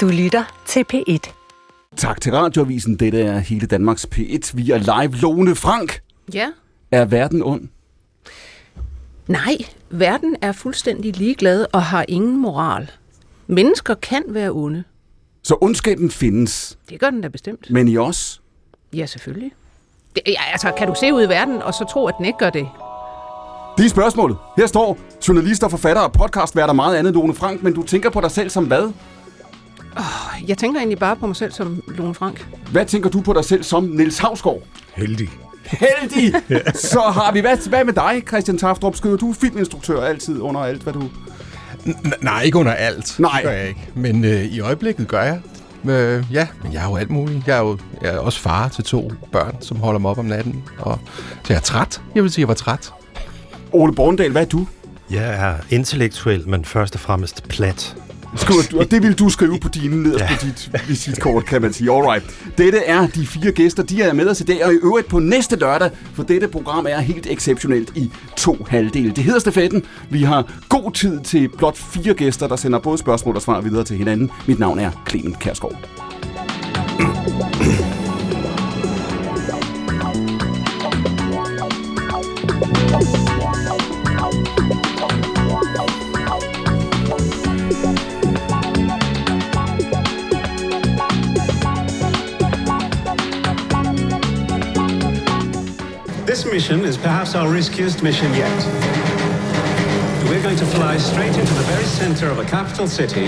[0.00, 1.32] Du lytter til P1.
[1.96, 2.96] Tak til Radioavisen.
[2.96, 5.16] Dette er hele Danmarks P1 via live.
[5.16, 6.00] Lone Frank,
[6.34, 6.46] Ja.
[6.90, 7.68] er verden ond?
[9.26, 9.56] Nej,
[9.90, 12.90] verden er fuldstændig ligeglad og har ingen moral.
[13.46, 14.84] Mennesker kan være onde.
[15.42, 17.70] Så ondskaben findes, Det gør den da bestemt.
[17.70, 18.40] men i os?
[18.92, 19.52] Ja, selvfølgelig.
[20.14, 22.38] Det, ja, altså, kan du se ud i verden, og så tro, at den ikke
[22.38, 22.68] gør det?
[23.78, 24.36] Det er spørgsmålet.
[24.56, 24.98] Her står
[25.28, 28.64] journalister, forfattere og podcastværter meget andet, Lone Frank, men du tænker på dig selv som
[28.66, 28.92] hvad?
[30.48, 32.46] Jeg tænker egentlig bare på mig selv som Lone Frank.
[32.70, 34.62] Hvad tænker du på dig selv som Niels Havsgaard?
[34.94, 35.28] Heldig.
[35.64, 36.34] Heldig!
[36.74, 38.96] Så har vi, hvad, hvad med dig, Christian Taftrup?
[38.96, 41.02] Skriver du er filminstruktør altid under alt, hvad du...
[41.86, 43.16] N- nej, ikke under alt.
[43.18, 43.30] Nej.
[43.34, 43.88] Det gør jeg ikke.
[43.94, 45.40] Men øh, i øjeblikket gør jeg.
[45.84, 47.46] Øh, ja, men jeg er jo alt muligt.
[47.46, 50.24] Jeg er jo jeg er også far til to børn, som holder mig op om
[50.24, 50.62] natten.
[50.78, 50.98] Og,
[51.44, 52.00] så jeg er træt.
[52.14, 52.92] Jeg vil sige, jeg var træt.
[53.72, 54.66] Ole Borndal, hvad er du?
[55.10, 57.96] Jeg er intellektuel, men først og fremmest plat.
[58.36, 60.36] Skriver du, og det vil du skrive på dine nederst ja.
[60.36, 61.92] på dit visitkort, kan man sige.
[61.92, 62.24] Alright.
[62.58, 65.18] Dette er de fire gæster, de er med os i dag, og i øvrigt på
[65.18, 69.10] næste lørdag, for dette program er helt exceptionelt i to halvdele.
[69.10, 69.82] Det hedder stafetten.
[70.10, 73.84] Vi har god tid til blot fire gæster, der sender både spørgsmål og svar videre
[73.84, 74.30] til hinanden.
[74.46, 75.88] Mit navn er Clement Kærsgaard.
[96.60, 98.58] Mission is perhaps our riskiest mission yet.
[100.28, 103.26] We're going to fly straight into the very center of a capital city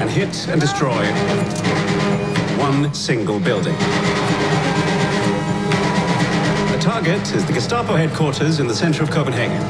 [0.00, 1.02] and hit and destroy
[2.68, 3.76] one single building.
[6.72, 9.62] The target is the Gestapo headquarters in the center of Copenhagen.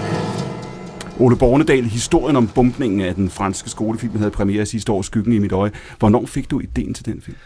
[1.19, 5.39] Ole Bornedal, historien om bumpningen af den franske skolefilm havde premiere sidste år, Skyggen i
[5.39, 5.71] mit øje.
[5.99, 7.37] Hvornår fik du ideen til den film?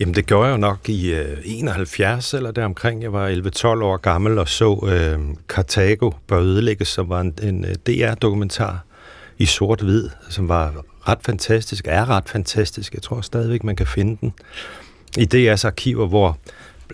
[0.00, 3.02] Jamen, det gjorde jeg jo nok i øh, 71 eller deromkring.
[3.02, 7.64] Jeg var 11-12 år gammel og så øh, Cartago bør ødelægges, som var en, en
[7.64, 8.84] øh, DR-dokumentar
[9.38, 12.94] i sort-hvid, som var ret fantastisk, er ret fantastisk.
[12.94, 14.32] Jeg tror stadigvæk, man kan finde den
[15.18, 16.38] i DR's arkiver, hvor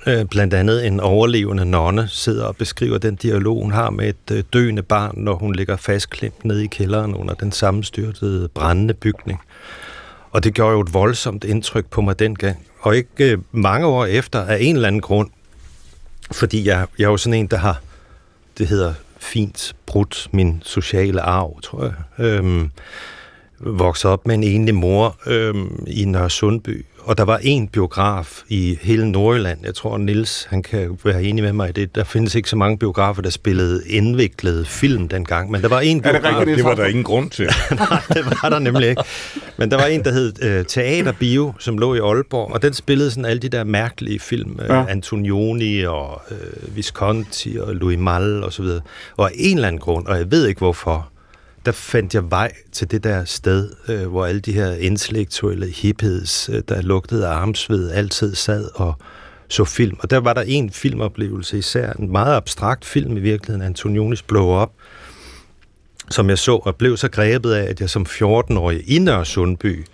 [0.06, 4.36] øh, blandt andet en overlevende nonne sidder og beskriver den dialog, hun har med et
[4.36, 9.40] øh, døende barn, når hun ligger fastklemt nede i kælderen under den sammenstyrtede brændende bygning.
[10.30, 12.66] Og det gjorde jo et voldsomt indtryk på mig dengang.
[12.82, 15.30] Og ikke øh, mange år efter, af en eller anden grund,
[16.32, 17.80] fordi jeg, jeg er jo sådan en, der har,
[18.58, 22.26] det hedder fint brudt min sociale arv, tror jeg.
[22.26, 22.70] Øhm,
[23.58, 28.42] vokset op med en enlig mor øhm, i Nørre Sundby, og der var en biograf
[28.48, 29.58] i hele Nordjylland.
[29.64, 31.94] Jeg tror, Nils han kan være enig med mig i det.
[31.94, 35.96] Der findes ikke så mange biografer, der spillede indviklede film dengang, men der var en
[36.04, 36.38] Er det biograf...
[36.40, 37.44] rigtigt, Det var der ingen grund til.
[37.90, 39.02] Nej, det var der nemlig ikke.
[39.56, 42.72] Men der var en, der hed øh, Teater Bio, som lå i Aalborg, og den
[42.72, 44.58] spillede sådan alle de der mærkelige film.
[44.62, 44.84] Øh, Ja.
[44.88, 48.80] Antonioni og øh, Visconti og Louis Malle og så videre.
[49.16, 51.08] Og af en eller anden grund, og jeg ved ikke hvorfor,
[51.66, 56.50] der fandt jeg vej til det der sted, øh, hvor alle de her intellektuelle hippies,
[56.52, 58.94] øh, der lugtede af armsved, altid sad og
[59.48, 59.96] så film.
[60.00, 64.62] Og der var der en filmoplevelse især, en meget abstrakt film i virkeligheden, Antonionis Blow
[64.62, 64.70] Up,
[66.10, 69.86] som jeg så og blev så grebet af, at jeg som 14-årig i Nørre Sundby,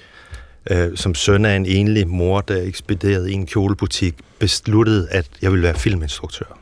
[0.71, 5.50] øh, som søn af en enlig mor, der ekspederede i en kjolebutik, besluttede, at jeg
[5.53, 6.57] ville være filminstruktør.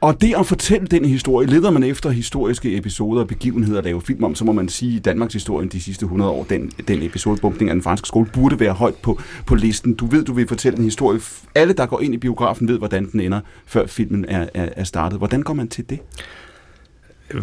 [0.00, 4.02] Og det at fortælle den historie, leder man efter historiske episoder og begivenheder at lave
[4.02, 7.02] film om, så må man sige, at Danmarks historie de sidste 100 år, den, den
[7.02, 9.94] episode bumpning af den franske skole, burde være højt på, på listen.
[9.94, 11.20] Du ved, du vil fortælle en historie.
[11.54, 14.84] Alle, der går ind i biografen, ved, hvordan den ender, før filmen er, er, er
[14.84, 15.18] startet.
[15.18, 15.98] Hvordan går man til det?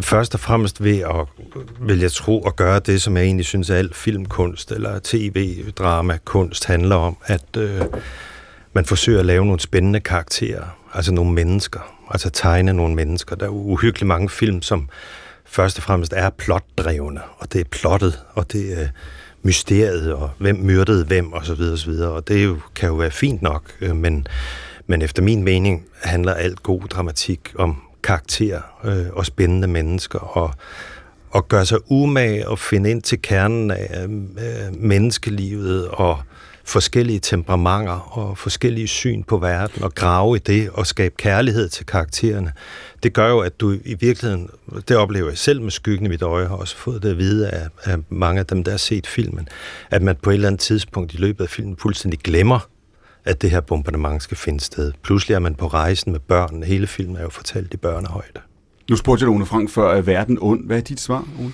[0.00, 1.26] Først og fremmest ved at,
[1.80, 6.64] vil jeg tro, at gøre det, som jeg egentlig synes, at al filmkunst eller tv-drama-kunst
[6.64, 7.80] handler om, at øh,
[8.72, 13.36] man forsøger at lave nogle spændende karakterer, altså nogle mennesker, altså tegne nogle mennesker.
[13.36, 14.88] Der er uhyggeligt mange film, som
[15.44, 18.88] først og fremmest er plotdrevne, og det er plottet, og det er øh,
[19.42, 22.10] mysteriet, og hvem myrdede hvem, og så videre, og så videre.
[22.10, 24.26] Og det jo, kan jo være fint nok, øh, men,
[24.86, 30.54] men efter min mening handler alt god dramatik om karakter øh, og spændende mennesker, og,
[31.30, 36.18] og gøre sig umage og finde ind til kernen af øh, øh menneskelivet og
[36.64, 41.86] forskellige temperamenter og forskellige syn på verden og grave i det og skabe kærlighed til
[41.86, 42.52] karaktererne.
[43.02, 44.48] Det gør jo, at du i virkeligheden,
[44.88, 47.50] det oplever jeg selv med skyggen i mit øje, har også fået det at vide
[47.50, 49.48] af, af mange af dem, der har set filmen,
[49.90, 52.68] at man på et eller andet tidspunkt i løbet af filmen fuldstændig glemmer,
[53.24, 54.92] at det her bombardement skal finde sted.
[55.02, 56.62] Pludselig er man på rejsen med børn.
[56.62, 58.40] Hele filmen er jo fortalt i børnehøjde.
[58.90, 60.66] Nu spurgte jeg Lone Frank, før er verden ond.
[60.66, 61.52] Hvad er dit svar, Ole?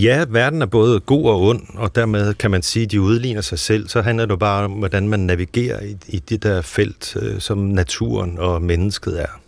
[0.00, 3.40] Ja, verden er både god og ond, og dermed kan man sige, at de udligner
[3.40, 3.88] sig selv.
[3.88, 7.58] Så handler det bare om, hvordan man navigerer i, i det der felt, øh, som
[7.58, 9.40] naturen og mennesket er.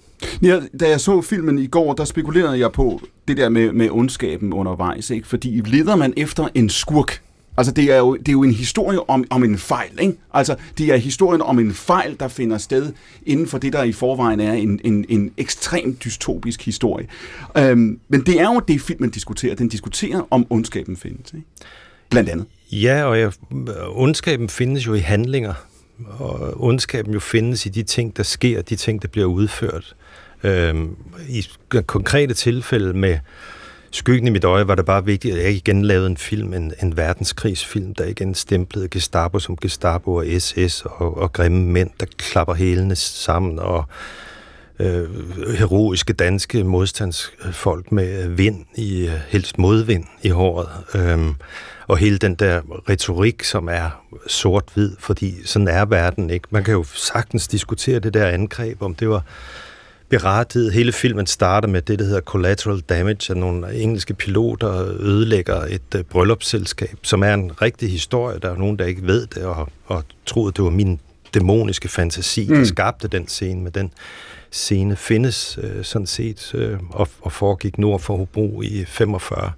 [0.42, 3.88] Ja, da jeg så filmen i går, der spekulerede jeg på det der med, med
[3.90, 5.28] ondskaben undervejs, ikke?
[5.28, 7.22] fordi leder man efter en skurk,
[7.58, 10.14] Altså, det er jo, det er jo en historie om, om en fejl, ikke?
[10.34, 12.92] Altså, det er historien om en fejl, der finder sted
[13.26, 17.06] inden for det, der i forvejen er en, en, en ekstremt dystopisk historie.
[17.56, 19.54] Øhm, men det er jo det, filmen diskuterer.
[19.54, 21.46] Den diskuterer, om ondskaben findes, ikke?
[22.10, 22.46] Blandt andet.
[22.72, 23.32] Ja, og jeg,
[23.88, 25.54] ondskaben findes jo i handlinger,
[26.18, 29.96] og ondskaben jo findes i de ting, der sker, de ting, der bliver udført.
[30.44, 30.96] Øhm,
[31.28, 31.46] I
[31.86, 33.18] konkrete tilfælde med
[33.90, 36.72] Skyggen i mit øje var det bare vigtigt, at jeg igen lavede en film, en,
[36.82, 42.06] en verdenskrigsfilm, der igen stemplede Gestapo som Gestapo og SS og, og grimme mænd, der
[42.16, 43.84] klapper hælene sammen og
[44.78, 45.08] øh,
[45.58, 50.68] heroiske danske modstandsfolk med vind i, helst modvind i håret.
[50.94, 51.34] Øhm,
[51.86, 56.48] og hele den der retorik, som er sort-hvid, fordi sådan er verden ikke.
[56.50, 59.22] Man kan jo sagtens diskutere det der angreb, om det var
[60.08, 60.72] berettiget.
[60.72, 64.70] Hele filmen starter med det, der hedder collateral damage, at nogle engelske piloter
[65.00, 68.38] ødelægger et uh, bryllupsselskab, som er en rigtig historie.
[68.38, 71.00] Der er nogen, der ikke ved det, og, og troede, det var min
[71.34, 72.64] dæmoniske fantasi, der mm.
[72.64, 73.90] skabte den scene, men den
[74.50, 79.52] scene findes uh, sådan set uh, og, og foregik nord for Hobro i 45.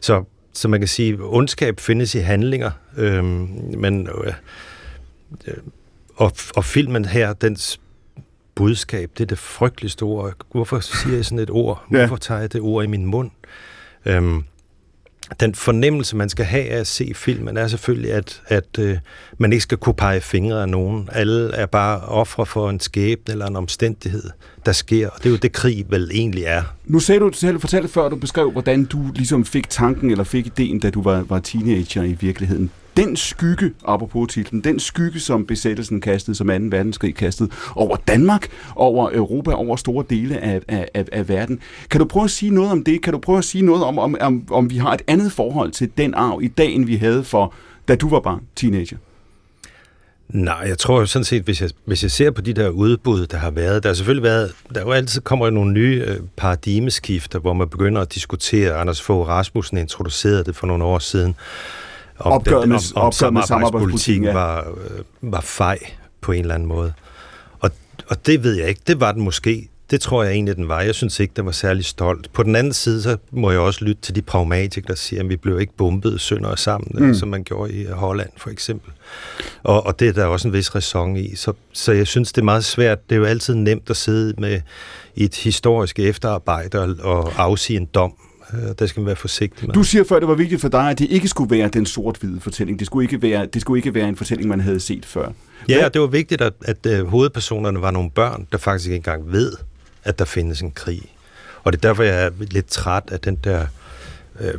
[0.00, 3.24] Så, så man kan sige, at ondskab findes i handlinger, øh,
[3.78, 4.32] men øh,
[6.16, 7.80] og, og filmen her, dens
[8.56, 10.32] budskab, det er det frygteligste ord.
[10.52, 11.84] Hvorfor siger jeg sådan et ord?
[11.92, 11.98] Ja.
[11.98, 13.30] Hvorfor tager jeg det ord i min mund?
[14.06, 14.44] Øhm,
[15.40, 18.98] den fornemmelse, man skal have af at se filmen, er selvfølgelig, at, at øh,
[19.38, 21.08] man ikke skal kunne pege fingre af nogen.
[21.12, 24.22] Alle er bare ofre for en skæbne eller en omstændighed,
[24.66, 25.08] der sker.
[25.08, 26.62] Og det er jo det, krig vel egentlig er.
[26.84, 30.46] Nu sagde du selv, fortalte før, du beskrev, hvordan du ligesom fik tanken eller fik
[30.46, 35.46] ideen, da du var, var teenager i virkeligheden den skygge, apropos titlen, den skygge, som
[35.46, 36.52] besættelsen kastede, som 2.
[36.52, 41.60] verdenskrig kastede, over Danmark, over Europa, over store dele af, af, af, af verden.
[41.90, 43.02] Kan du prøve at sige noget om det?
[43.02, 45.70] Kan du prøve at sige noget om, om, om, om vi har et andet forhold
[45.70, 47.54] til den arv i dag, end vi havde for,
[47.88, 48.96] da du var barn, teenager?
[50.28, 53.26] Nej, jeg tror jo sådan set, hvis jeg, hvis jeg ser på de der udbud,
[53.26, 57.38] der har været, der har selvfølgelig været, der jo altid kommer nogle nye øh, paradigmeskifter,
[57.38, 61.34] hvor man begynder at diskutere, Anders Fogh Rasmussen introducerede det for nogle år siden,
[62.18, 64.32] om, opgør med, om, om opgør med samarbejdspolitikken ja.
[64.32, 65.02] var, øh,
[65.32, 65.78] var fej
[66.20, 66.92] på en eller anden måde.
[67.60, 67.70] Og,
[68.08, 68.80] og det ved jeg ikke.
[68.86, 69.68] Det var den måske.
[69.90, 70.80] Det tror jeg egentlig, den var.
[70.80, 72.32] Jeg synes ikke, den var særlig stolt.
[72.32, 75.28] På den anden side, så må jeg også lytte til de pragmatikere, der siger, at
[75.28, 77.14] vi blev ikke bombet sønder og sammen, mm.
[77.14, 78.92] som man gjorde i Holland for eksempel.
[79.62, 81.36] Og, og det er der også en vis ræson i.
[81.36, 83.08] Så, så jeg synes, det er meget svært.
[83.08, 84.60] Det er jo altid nemt at sidde med
[85.16, 88.12] et historisk efterarbejde og, og afsige en dom
[88.78, 89.74] der skal man være forsigtig med.
[89.74, 92.40] Du siger før, det var vigtigt for dig, at det ikke skulle være den sort-hvide
[92.40, 92.78] fortælling.
[92.78, 95.28] Det skulle ikke være, det skulle ikke være en fortælling, man havde set før.
[95.68, 98.96] Ja, og det var vigtigt, at, at, at hovedpersonerne var nogle børn, der faktisk ikke
[98.96, 99.52] engang ved,
[100.04, 101.02] at der findes en krig.
[101.64, 103.66] Og det er derfor, jeg er lidt træt af den der
[104.40, 104.54] øh,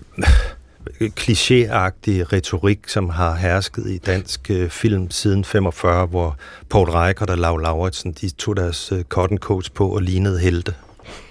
[1.02, 6.38] klichéagtige retorik, som har hersket i dansk øh, film siden 45, hvor
[6.70, 10.74] Paul Reichert og Lau Lauritsen, de tog deres øh, cotton coats på og lignede helte.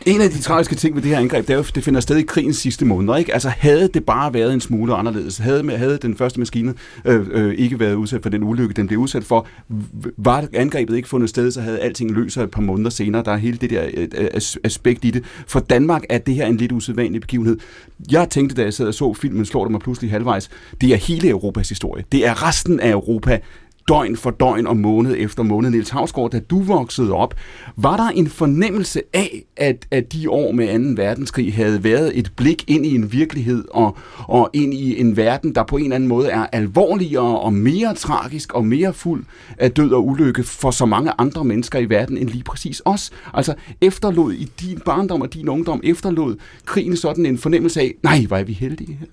[0.06, 2.17] En af de tragiske ting ved det her angreb, det er jo, det finder sted
[2.17, 3.17] i krigens sidste måneder.
[3.17, 3.35] Ikke?
[3.35, 6.75] Altså havde det bare været en smule anderledes, havde, havde den første maskine
[7.05, 9.47] øh, øh, ikke været udsat for den ulykke, den blev udsat for,
[10.16, 13.23] var angrebet ikke fundet sted, så havde alting løst et par måneder senere.
[13.25, 14.28] Der er hele det der øh, øh
[14.64, 15.25] aspekt i det.
[15.47, 17.59] For Danmark er det her en lidt usædvanlig begivenhed.
[18.11, 20.50] Jeg tænkte, da jeg sad og så filmen, slår det mig pludselig halvvejs,
[20.81, 22.04] det er hele Europas historie.
[22.12, 23.38] Det er resten af Europa,
[23.88, 25.71] døgn for døgn og måned efter måned.
[25.71, 27.35] Niels Havsgaard, da du voksede op,
[27.76, 31.02] var der en fornemmelse af, at, at de år med 2.
[31.02, 35.55] verdenskrig havde været et blik ind i en virkelighed og, og ind i en verden,
[35.55, 39.25] der på en eller anden måde er alvorligere og mere tragisk og mere fuld
[39.59, 43.11] af død og ulykke for så mange andre mennesker i verden end lige præcis os.
[43.35, 48.25] Altså efterlod i din barndom og din ungdom, efterlod krigen sådan en fornemmelse af, nej,
[48.26, 49.07] hvor er vi heldige her.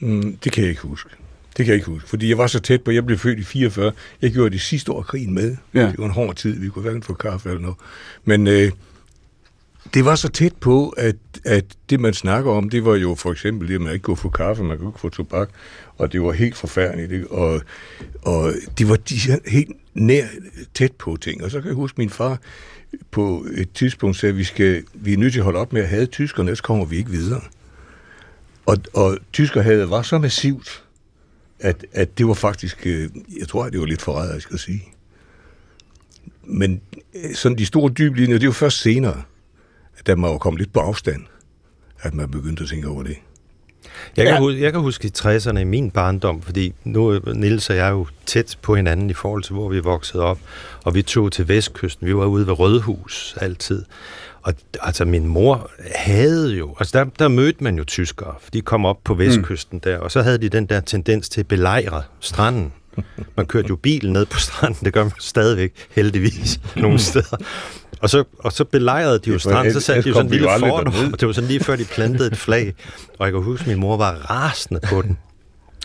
[0.00, 1.10] Mm, det kan jeg ikke huske.
[1.58, 3.42] Det kan jeg ikke huske, fordi jeg var så tæt på, jeg blev født i
[3.42, 3.92] 44.
[4.22, 5.56] Jeg gjorde det sidste år krigen med.
[5.74, 5.80] Ja.
[5.80, 7.76] Det var en hård tid, vi kunne hverken få kaffe eller noget.
[8.24, 8.72] Men øh,
[9.94, 13.32] det var så tæt på, at, at det, man snakker om, det var jo for
[13.32, 15.48] eksempel det, at man ikke kunne få kaffe, man kunne ikke få tobak,
[15.96, 17.12] og det var helt forfærdeligt.
[17.12, 17.30] Ikke?
[17.30, 17.62] Og,
[18.22, 19.14] og det var de
[19.46, 20.24] helt nær
[20.74, 21.44] tæt på ting.
[21.44, 22.38] Og så kan jeg huske, min far
[23.10, 25.82] på et tidspunkt sagde, at vi, skal, vi er nødt til at holde op med
[25.82, 27.40] at have tyskerne, ellers kommer vi ikke videre.
[28.66, 30.82] Og, og tyskerhavet var så massivt,
[31.60, 34.84] at, at det var faktisk, øh, jeg tror, det var lidt forræderisk at sige.
[36.44, 36.80] Men
[37.14, 39.22] øh, sådan de store dyblinjer, det er jo først senere,
[40.06, 41.24] da man var kommet lidt på afstand.
[42.00, 43.16] at man begyndte at tænke over det.
[44.16, 44.40] Jeg kan, ja.
[44.40, 47.90] huske, jeg kan huske i 60'erne i min barndom, fordi nu er Nils og jeg
[47.90, 50.38] jo tæt på hinanden i forhold til, hvor vi voksede op,
[50.84, 52.06] og vi tog til Vestkysten.
[52.06, 53.84] Vi var ude ved Rødhus altid.
[54.42, 56.76] Og altså, min mor havde jo...
[56.78, 59.80] Altså, der, der mødte man jo tyskere, for de kom op på Vestkysten mm.
[59.80, 62.72] der, og så havde de den der tendens til at belejre stranden.
[63.36, 67.36] Man kørte jo bil ned på stranden, det gør man stadigvæk, heldigvis, nogle steder.
[68.00, 70.48] Og så, og så belejrede de jo stranden, så satte de jo sådan en lille
[70.58, 72.74] fort, og det var sådan lige før de plantede et flag.
[73.18, 75.18] Og jeg kan huske, at min mor var rasende på den.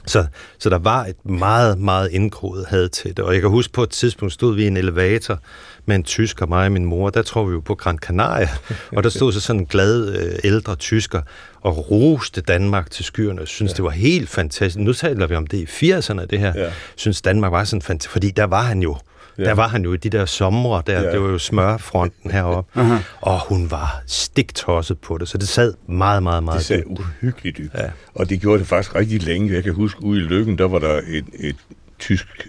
[0.05, 0.25] Så,
[0.57, 3.19] så der var et meget, meget indgroet had til det.
[3.19, 5.39] Og jeg kan huske, på et tidspunkt stod vi i en elevator
[5.85, 7.09] med en tysker, mig og min mor.
[7.09, 8.49] Der tror vi jo på Gran Canaria.
[8.95, 11.21] Og der stod så sådan en glad øh, ældre tysker
[11.61, 13.39] og roste Danmark til skyerne.
[13.39, 13.75] Jeg synes, ja.
[13.75, 14.79] det var helt fantastisk.
[14.79, 16.53] Nu taler vi om det i 80'erne, det her.
[16.55, 16.71] Ja.
[16.95, 18.11] Synes, Danmark var sådan fantastisk.
[18.11, 18.97] Fordi der var han jo
[19.37, 19.43] Ja.
[19.43, 21.11] Der var han jo i de der somre, der, ja.
[21.11, 22.93] det var jo smørfronten heroppe, uh-huh.
[23.21, 26.89] og hun var stiktosset på det, så det sad meget, meget, meget Det sad dybt.
[26.99, 27.73] uhyggeligt dybt.
[27.73, 27.89] Ja.
[28.15, 29.53] Og det gjorde det faktisk rigtig længe.
[29.53, 31.55] Jeg kan huske, ude i Lykken, der var der et, et
[31.99, 32.47] tysk,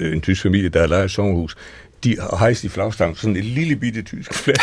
[0.00, 1.56] en tysk familie, der havde et sommerhus
[2.04, 4.56] de hejste i flagstangen sådan et lille bitte tysk flag.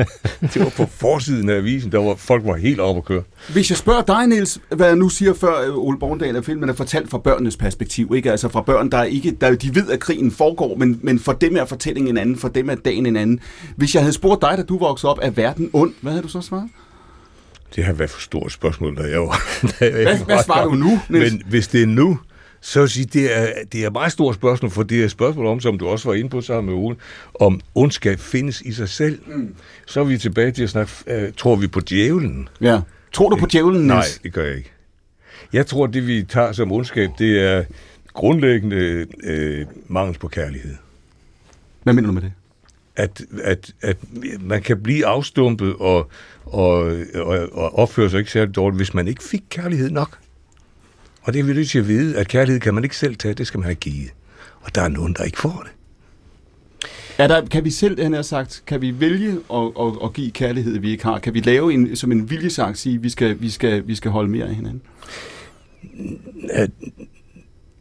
[0.54, 3.22] det var på forsiden af avisen, der var folk var helt oppe at køre.
[3.52, 6.68] Hvis jeg spørger dig, Niels, hvad jeg nu siger før øh, Ole Borgendal, at filmen
[6.68, 8.30] er fortalt fra børnenes perspektiv, ikke?
[8.30, 11.56] Altså fra børn, der ikke, der, de ved, at krigen foregår, men, men for dem
[11.56, 13.40] er fortællingen en anden, for dem er dagen en anden.
[13.76, 16.28] Hvis jeg havde spurgt dig, da du voksede op, er verden ond, hvad havde du
[16.28, 16.68] så svaret?
[17.76, 19.42] Det har været for stort spørgsmål, da jeg var...
[19.80, 21.32] Da jeg hvad, hvad svarer du nu, Niels?
[21.32, 22.18] Men hvis det er nu,
[22.66, 25.10] så vil sige, det er, det er et meget stort spørgsmål, for det er et
[25.10, 26.96] spørgsmål om, som du også var inde på sammen med Ole,
[27.40, 29.18] om ondskab findes i sig selv.
[29.26, 29.54] Mm.
[29.86, 32.48] Så er vi tilbage til at snakke, uh, tror vi på djævlen?
[32.60, 32.80] Ja.
[33.12, 33.88] Tror du på djævlen, Niels?
[33.90, 34.72] Nej, det gør jeg ikke.
[35.52, 37.64] Jeg tror, det vi tager som ondskab, det er
[38.14, 40.74] grundlæggende uh, mangel på kærlighed.
[41.82, 42.32] Hvad mener du med det?
[42.96, 43.96] At, at, at
[44.40, 46.10] man kan blive afstumpet og,
[46.44, 50.18] og, og, og opføre sig ikke særlig dårligt, hvis man ikke fik kærlighed nok.
[51.24, 53.34] Og det er vi nødt til at vide, at kærlighed kan man ikke selv tage,
[53.34, 54.10] det skal man have givet.
[54.60, 55.72] Og der er nogen, der ikke får det.
[57.18, 60.30] Er der, kan vi selv, han har sagt, kan vi vælge at, at, at give
[60.30, 61.18] kærlighed, vi ikke har?
[61.18, 64.30] Kan vi lave en, som en viljesang sige, vi skal, vi skal, vi skal holde
[64.30, 64.82] mere af hinanden?
[66.50, 66.70] At,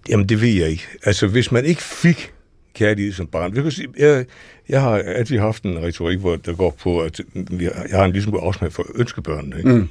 [0.09, 0.87] jamen, det ved jeg ikke.
[1.05, 2.33] Altså, hvis man ikke fik
[2.73, 3.55] kærlighed som barn.
[3.55, 4.25] Jeg, sige, jeg,
[4.69, 7.21] jeg har altid haft en retorik, hvor der går på, at
[7.61, 9.57] jeg har en ligesom afsmag for ønskebørnene.
[9.57, 9.69] Ikke?
[9.69, 9.89] Mm.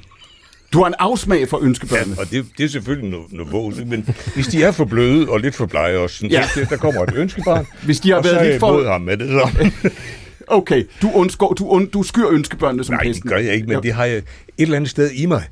[0.73, 2.15] Du har en afsmag for ønskebørnene.
[2.15, 5.29] Ja, og det, det er selvfølgelig noget, noget vås, men hvis de er for bløde
[5.29, 6.47] og lidt for blege også, sådan, ja.
[6.47, 8.91] så, der kommer et ønskebarn, hvis de har og været så lidt for...
[8.91, 9.29] ham med det.
[9.29, 9.71] Så.
[10.57, 13.29] okay, du, undskår, du, und, du skyr ønskebørnene som Nej, hesten.
[13.29, 14.23] Nej, det gør jeg ikke, men det har jeg et
[14.57, 15.43] eller andet sted i mig.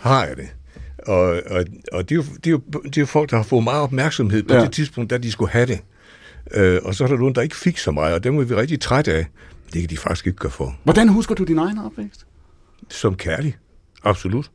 [0.00, 0.48] Har jeg det.
[1.06, 3.42] Og, og, og det, er jo, det, er jo, det er jo folk, der har
[3.42, 4.60] fået meget opmærksomhed på ja.
[4.60, 5.80] det tidspunkt, da de skulle have det.
[6.54, 8.54] Øh, og så er der nogen, der ikke fik så meget, og dem er vi
[8.54, 9.26] rigtig trætte af.
[9.72, 10.76] Det kan de faktisk ikke gøre for.
[10.84, 12.26] Hvordan husker du din egen opvækst?
[12.88, 13.56] Som kærlig.
[14.04, 14.50] Absolut.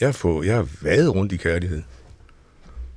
[0.00, 1.82] Jeg, får, jeg har været rundt i kærlighed.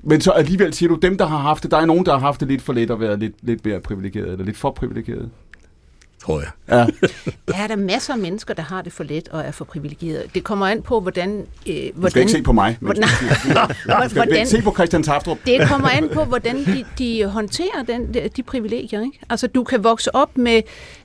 [0.03, 2.19] Men så alligevel siger du, dem der har haft det, der er nogen, der har
[2.19, 5.29] haft det lidt for let og været lidt, lidt mere privilegeret, eller lidt for privilegeret
[6.21, 6.49] tror jeg.
[6.69, 6.85] Ja.
[7.47, 10.25] der er der masser af mennesker, der har det for let og er for privilegeret.
[10.35, 11.45] Det kommer an på, hvordan...
[11.67, 12.77] Øh, hvordan du skal ikke se på mig.
[12.79, 13.09] Men hvordan,
[14.13, 15.37] hvordan, se på Christian Taftrup.
[15.45, 19.01] Det kommer an på, hvordan de, de håndterer den, de, de privilegier.
[19.01, 19.19] Ikke?
[19.29, 20.61] Altså, du kan vokse op med,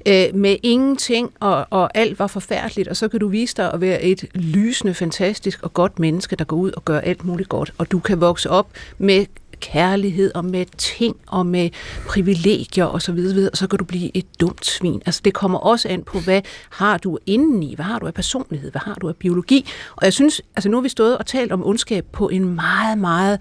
[0.07, 3.81] øh, med ingenting, og, og alt var forfærdeligt, og så kan du vise dig at
[3.81, 7.73] være et lysende, fantastisk og godt menneske, der går ud og gør alt muligt godt.
[7.79, 8.67] Og du kan vokse op
[8.99, 9.27] med
[9.73, 11.71] kærlighed og med ting og med
[12.07, 15.03] privilegier og så videre, og så kan du blive et dumt svin.
[15.07, 16.41] Altså det kommer også an på, hvad
[16.71, 19.67] har du indeni, hvad har du af personlighed, hvad har du af biologi.
[19.97, 22.99] Og jeg synes, altså nu har vi stået og talt om ondskab på en meget,
[22.99, 23.41] meget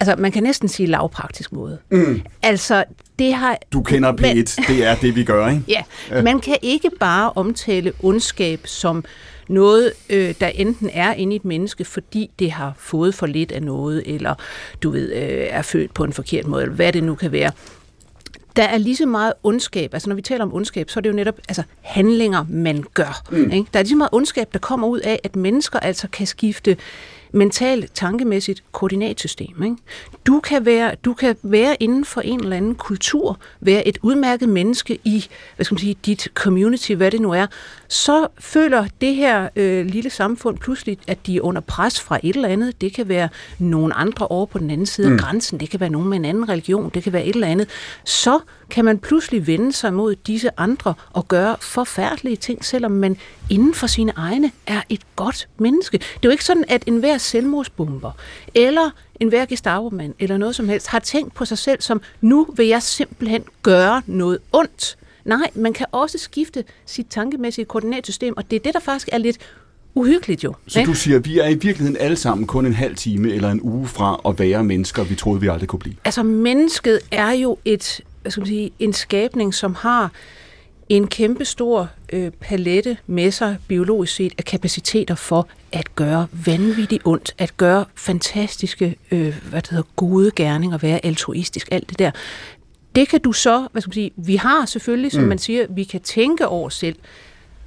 [0.00, 1.78] altså man kan næsten sige lavpraktisk måde.
[1.90, 2.22] Mm.
[2.42, 2.84] Altså
[3.18, 3.58] det har...
[3.72, 5.62] Du kender P1, men, det er det vi gør, ikke?
[5.68, 9.04] Ja, ja, man kan ikke bare omtale ondskab som
[9.48, 13.52] noget, øh, der enten er inde i et menneske, fordi det har fået for lidt
[13.52, 14.34] af noget, eller
[14.82, 17.50] du ved, øh, er født på en forkert måde, eller hvad det nu kan være.
[18.56, 21.08] Der er lige så meget ondskab, altså når vi taler om ondskab, så er det
[21.10, 23.22] jo netop altså, handlinger, man gør.
[23.30, 23.50] Mm.
[23.50, 23.66] Ikke?
[23.72, 26.76] Der er lige så meget ondskab, der kommer ud af, at mennesker altså kan skifte
[27.32, 29.62] mentalt, tankemæssigt koordinatsystem.
[29.62, 29.76] Ikke?
[30.26, 34.48] Du, kan være, du kan være inden for en eller anden kultur, være et udmærket
[34.48, 37.46] menneske i hvad skal man sige, dit community, hvad det nu er,
[37.88, 42.36] så føler det her øh, lille samfund pludselig, at de er under pres fra et
[42.36, 42.80] eller andet.
[42.80, 43.28] Det kan være
[43.58, 45.14] nogle andre over på den anden side mm.
[45.14, 47.46] af grænsen, det kan være nogen med en anden religion, det kan være et eller
[47.46, 47.68] andet.
[48.04, 48.40] Så
[48.70, 53.16] kan man pludselig vende sig mod disse andre og gøre forfærdelige ting, selvom man
[53.50, 55.98] inden for sine egne er et godt menneske.
[55.98, 58.12] Det er jo ikke sådan, at enhver selvmordsbomber
[58.54, 62.66] eller enhver gestapo eller noget som helst har tænkt på sig selv som, nu vil
[62.66, 64.96] jeg simpelthen gøre noget ondt.
[65.24, 69.18] Nej, man kan også skifte sit tankemæssige koordinatsystem, og det er det, der faktisk er
[69.18, 69.38] lidt
[69.96, 70.54] uhyggeligt jo.
[70.68, 70.90] Så ikke?
[70.90, 73.60] du siger, at vi er i virkeligheden alle sammen kun en halv time eller en
[73.62, 75.96] uge fra at være mennesker, vi troede, vi aldrig kunne blive.
[76.04, 80.12] Altså, mennesket er jo et, hvad skal man sige, en skabning, som har
[80.88, 87.02] en kæmpe stor øh, palette med sig, biologisk set, af kapaciteter for at gøre vanvittigt
[87.04, 92.10] ondt, at gøre fantastiske, øh, hvad det hedder, gode gerninger, være altruistisk, alt det der.
[92.94, 95.28] Det kan du så, hvad skal man sige, vi har selvfølgelig, som mm.
[95.28, 96.96] man siger, vi kan tænke over selv,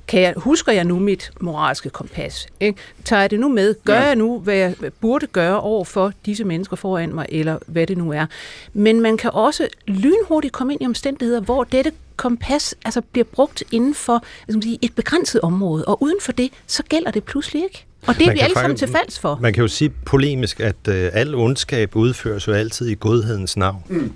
[0.09, 2.47] kan jeg, husker jeg nu mit moralske kompas?
[2.59, 2.79] Ikke?
[3.05, 3.75] Tager jeg det nu med?
[3.85, 4.05] Gør ja.
[4.05, 7.97] jeg nu, hvad jeg burde gøre over for disse mennesker foran mig, eller hvad det
[7.97, 8.25] nu er?
[8.73, 13.63] Men man kan også lynhurtigt komme ind i omstændigheder, hvor dette kompas altså, bliver brugt
[13.71, 17.63] inden for skal sige, et begrænset område, og uden for det, så gælder det pludselig
[17.63, 17.85] ikke.
[18.07, 19.39] Og det er Man vi kan alle sammen til falds for.
[19.41, 23.83] Man kan jo sige polemisk, at øh, al ondskab udføres jo altid i godhedens navn.
[23.87, 24.13] Mm.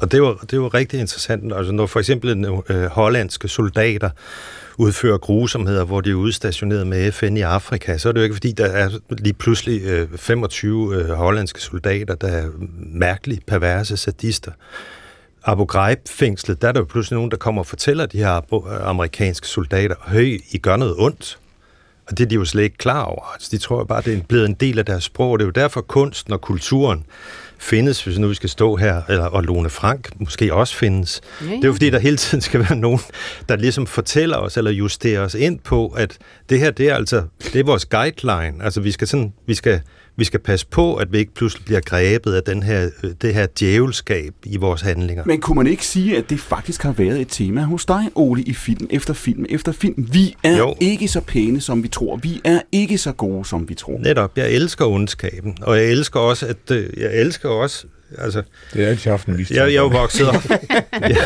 [0.00, 1.52] Og det var, det var rigtig interessant.
[1.52, 4.10] Altså, når for eksempel øh, hollandske soldater
[4.78, 8.34] udfører grusomheder, hvor de er udstationeret med FN i Afrika, så er det jo ikke,
[8.34, 12.48] fordi der er lige pludselig øh, 25 øh, hollandske soldater, der er
[12.78, 14.52] mærkeligt perverse sadister.
[15.44, 18.40] Abu Ghraib-fængslet, der er der jo pludselig nogen, der kommer og fortæller de her
[18.84, 21.38] amerikanske soldater, høj, I gør noget ondt.
[22.06, 23.32] Og det er de jo slet ikke klar over.
[23.32, 25.38] Altså, de tror bare, det er blevet en del af deres sprog.
[25.38, 27.04] Det er jo derfor kunsten og kulturen
[27.60, 31.20] findes, hvis nu vi skal stå her, eller, og Lone Frank måske også findes.
[31.40, 31.52] Ja, Ja.
[31.52, 33.00] Det er jo fordi, der hele tiden skal være nogen,
[33.48, 37.22] der ligesom fortæller os, eller justerer os ind på, at det her, det er altså,
[37.52, 38.64] det er vores guideline.
[38.64, 39.80] Altså, vi skal sådan, vi skal,
[40.16, 43.34] vi skal passe på, at vi ikke pludselig bliver grebet af den her, øh, det
[43.34, 45.24] her djævelskab i vores handlinger.
[45.26, 48.42] Men kunne man ikke sige, at det faktisk har været et tema hos dig, Ole,
[48.42, 50.08] i film efter film efter film?
[50.12, 50.74] Vi er jo.
[50.80, 52.16] Ikke så pæne, som vi tror.
[52.16, 53.98] Vi er ikke så gode, som vi tror.
[53.98, 57.86] Netop, jeg elsker ondskaben, og jeg elsker også, at øh, jeg elsker også,
[58.18, 58.42] altså,
[58.74, 60.34] Det er altid haft en vis Jeg, jeg er vokset op.
[60.50, 61.16] jeg,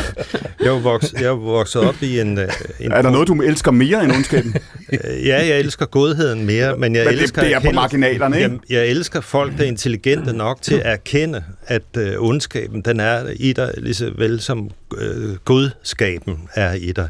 [0.61, 2.39] jeg, er vokset, jeg er vokset op i en...
[2.39, 2.49] øh,
[2.81, 4.55] en Er der noget, du elsker mere end ondskaben?
[4.93, 7.43] Øh, Ja, jeg elsker godheden mere, men jeg Men det- elsker...
[7.43, 8.51] det er på marginalerne, ikke?
[8.71, 13.01] Jeg, jeg elsker folk, der er intelligente nok til at erkende, at øh, ondskaben, den
[13.01, 17.09] er i dig, lige så vel som øh, godskaben er i dig.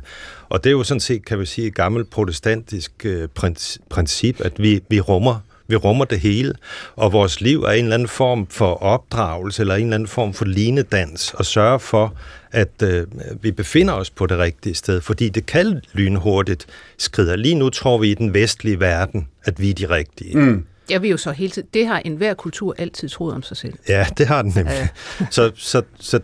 [0.48, 4.40] Og det er jo sådan set, kan vi sige, et gammelt protestantisk øh, princi- princip,
[4.40, 6.55] at vi, vi rummer vi rummer det hele,
[6.96, 10.35] og vores liv er en eller anden form for opdragelse, eller en eller anden form
[10.35, 12.14] for linedans, og sørge for,
[12.53, 13.07] at øh,
[13.42, 16.66] vi befinder os på det rigtige sted, fordi det kan lynhurtigt
[16.98, 17.37] skride.
[17.37, 20.38] Lige nu tror vi i den vestlige verden, at vi er de rigtige.
[20.38, 20.66] Mm.
[20.90, 23.74] Jeg vil jo så hele tiden, det har enhver kultur altid troet om sig selv.
[23.88, 24.88] Ja, det har den nemlig.
[25.31, 26.20] så, så, så,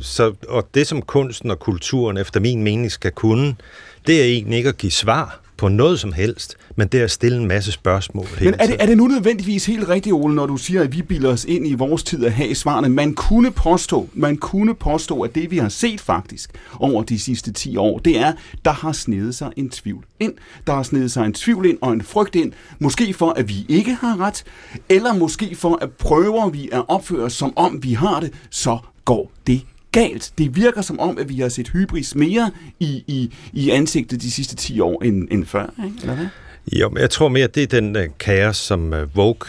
[0.00, 3.56] så, og det, som kunsten og kulturen efter min mening skal kunne,
[4.06, 7.10] det er egentlig ikke at give svar på noget som helst, men det er at
[7.10, 10.46] stille en masse spørgsmål Men er det, er det nu nødvendigvis helt rigtigt, Ole, når
[10.46, 12.88] du siger, at vi bilder os ind i vores tid at have svarene?
[12.88, 17.52] Man kunne påstå, man kunne påstå, at det vi har set faktisk over de sidste
[17.52, 18.32] 10 år, det er,
[18.64, 20.32] der har snedet sig en tvivl ind.
[20.66, 23.66] Der har snedet sig en tvivl ind og en frygt ind, måske for, at vi
[23.68, 24.44] ikke har ret,
[24.88, 28.78] eller måske for, at prøver vi at opføre os, som om vi har det, så
[29.04, 30.32] går det galt.
[30.38, 34.30] Det virker som om, at vi har set hybris mere i, i, i ansigtet de
[34.30, 35.96] sidste 10 år end, end før, ikke?
[36.00, 36.26] Eller hvad?
[36.72, 39.48] Jo, men jeg tror mere, det er den øh, kaos, som øh, Vogue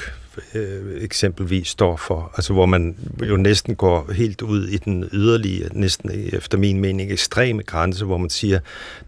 [0.54, 2.32] øh, eksempelvis står for.
[2.36, 2.98] Altså hvor man
[3.30, 8.06] jo næsten går helt ud i den yderlige, næsten øh, efter min mening ekstreme grænse,
[8.06, 8.60] hvor man siger,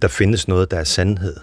[0.01, 1.35] der findes noget, der er sandhed.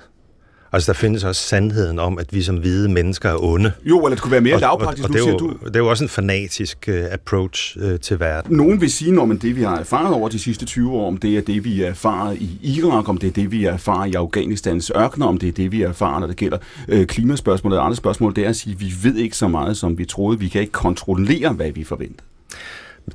[0.74, 3.72] Altså der findes også sandheden om, at vi som hvide mennesker er onde.
[3.84, 5.08] Jo, eller det kunne være mere og, lavpraktisk.
[5.08, 7.12] og, Nu og det, er siger jo, du, det er jo også en fanatisk uh,
[7.12, 8.56] approach uh, til verden.
[8.56, 11.16] Nogen vil sige, når man det, vi har erfaret over de sidste 20 år, om
[11.16, 14.12] det er det, vi har erfaret i Irak, om det er det, vi har erfaret
[14.12, 16.58] i Afghanistans ørkener, om det er det, vi har erfaret, når det gælder
[16.88, 19.76] øh, klimaspørgsmål og andre spørgsmål, det er at sige, at vi ved ikke så meget,
[19.76, 20.38] som vi troede.
[20.38, 22.24] Vi kan ikke kontrollere, hvad vi forventer.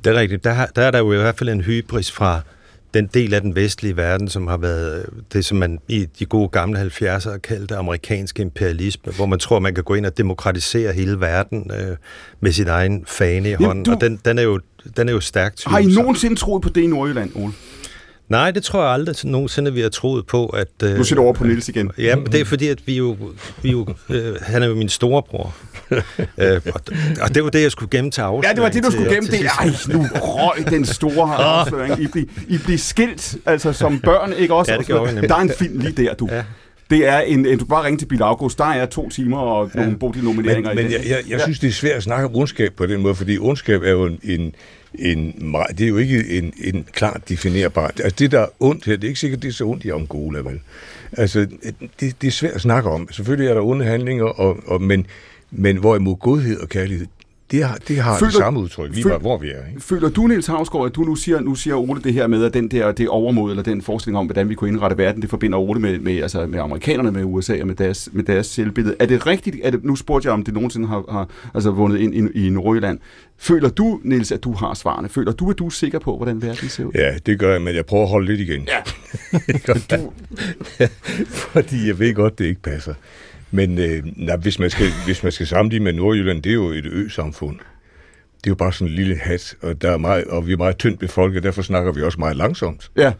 [0.04, 0.44] Det er rigtigt.
[0.44, 2.40] Der, der er der jo i hvert fald en hybris fra
[2.94, 6.24] den del af den vestlige verden, som har været øh, det, som man i de
[6.26, 10.92] gode gamle 70'ere kaldte amerikansk imperialisme, hvor man tror, man kan gå ind og demokratisere
[10.92, 11.96] hele verden øh,
[12.40, 13.84] med sin egen fane i hånden.
[13.84, 14.60] du- Og den, den, er jo,
[14.96, 17.52] den er jo stærkt Har I nogensinde troet på det i Nordjylland, Ole?
[18.30, 20.68] Nej, det tror jeg aldrig nogensinde, vi har troet på, at...
[20.82, 21.90] Øh, Nu sidder du over på Niels igen.
[21.98, 23.16] Ja, men det er fordi, at vi jo...
[23.62, 25.54] Vi jo øh, han er jo min storebror.
[26.38, 26.80] øh, og,
[27.22, 28.44] og det var det, jeg skulle gemme til afsløring.
[28.44, 29.46] Ja, det var det, du skulle gemme det.
[29.46, 32.00] Ej, nu røg den store afsløring.
[32.02, 34.72] I blev, I blev skilt, altså som børn, ikke også?
[34.72, 35.28] Ja, det gjorde nemlig.
[35.28, 36.28] Der er en film lige der, du.
[36.32, 36.44] Ja.
[36.90, 38.58] Det er en, en, du bare ringe til Bill August.
[38.58, 41.00] Der er to timer og nogle Bodil-nomineringer Men, i men den.
[41.00, 43.38] jeg, jeg, jeg synes, det er svært at snakke om ondskab på den måde, fordi
[43.38, 44.54] ondskab er jo en, en,
[44.94, 47.86] en det er jo ikke en, en klart definerbar.
[47.86, 49.90] Altså det, der er ondt her, det er ikke sikkert, det er så ondt i
[49.90, 50.60] Angola, vel?
[51.12, 51.46] Altså,
[52.00, 53.08] det, det er svært at snakke om.
[53.12, 55.06] Selvfølgelig er der onde handlinger, og, og, men,
[55.50, 57.06] men hvorimod godhed og kærlighed,
[57.50, 59.66] det har, det har føler, det samme udtryk, lige føl, hvor vi er.
[59.68, 59.80] Ikke?
[59.80, 62.54] Føler du, Niels Havsgaard, at du nu siger, nu siger Ole det her med, at
[62.54, 65.58] den der, det overmod, eller den forestilling om, hvordan vi kunne indrette verden, det forbinder
[65.58, 68.96] Ole med, med, altså med amerikanerne, med USA og med deres, med deres selvbillede.
[68.98, 72.00] Er det rigtigt, er det, nu spurgte jeg, om det nogensinde har, har altså vundet
[72.00, 72.98] ind i, i Nordjylland.
[73.38, 75.08] Føler du, Niels, at du har svarene?
[75.08, 76.92] Føler du, at du er sikker på, hvordan verden ser ud?
[76.94, 78.68] Ja, det gør jeg, men jeg prøver at holde lidt igen.
[78.68, 79.96] Ja.
[79.96, 80.12] du...
[81.52, 82.94] Fordi jeg ved godt, det ikke passer.
[83.50, 86.68] Men øh, nej, hvis, man skal, hvis man skal sammenligne med Nordjylland, det er jo
[86.68, 87.58] et ø-samfund.
[88.44, 90.56] Det er jo bare sådan en lille hat, og, der er meget, og vi er
[90.56, 92.90] meget tyndt befolket, derfor snakker vi også meget langsomt.
[92.96, 93.12] Ja.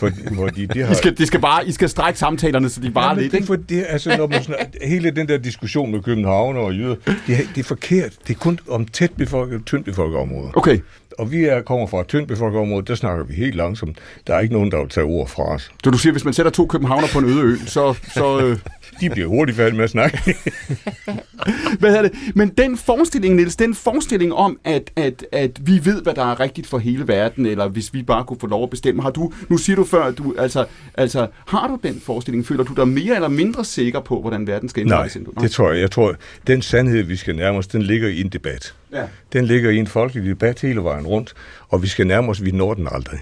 [0.00, 0.92] For, fordi det har...
[0.92, 3.46] I, skal, de skal bare, I skal strække samtalerne, så de bare ja, lidt, ikke?
[3.46, 6.94] For det, altså, når man snakker, hele den der diskussion med København og jyder,
[7.26, 8.12] det, det er forkert.
[8.28, 10.50] Det er kun om tæt befolket, tyndt befolket områder.
[10.54, 10.78] Okay
[11.18, 13.98] og vi er, kommer fra et tyndt befolket område, der snakker vi helt langsomt.
[14.26, 15.70] Der er ikke nogen, der vil tage ord fra os.
[15.84, 17.94] Så du siger, hvis man sætter to københavner på en øde ø, så...
[18.14, 18.58] så øh...
[19.00, 20.18] De bliver hurtigt færdige med at snakke.
[21.80, 22.12] hvad er det?
[22.34, 26.40] Men den forestilling, Niels, den forestilling om, at, at, at vi ved, hvad der er
[26.40, 29.32] rigtigt for hele verden, eller hvis vi bare kunne få lov at bestemme, har du,
[29.48, 32.46] nu siger du før, at du, altså, altså, har du den forestilling?
[32.46, 35.16] Føler du dig mere eller mindre sikker på, hvordan verden skal indrettes?
[35.16, 35.80] Nej, det tror jeg.
[35.80, 36.14] Jeg tror,
[36.46, 38.74] den sandhed, vi skal nærme os, den ligger i en debat.
[38.94, 39.08] Ja.
[39.32, 41.34] Den ligger i en folkelig debat hele vejen rundt,
[41.68, 43.18] og vi skal nærme os, vi når den aldrig.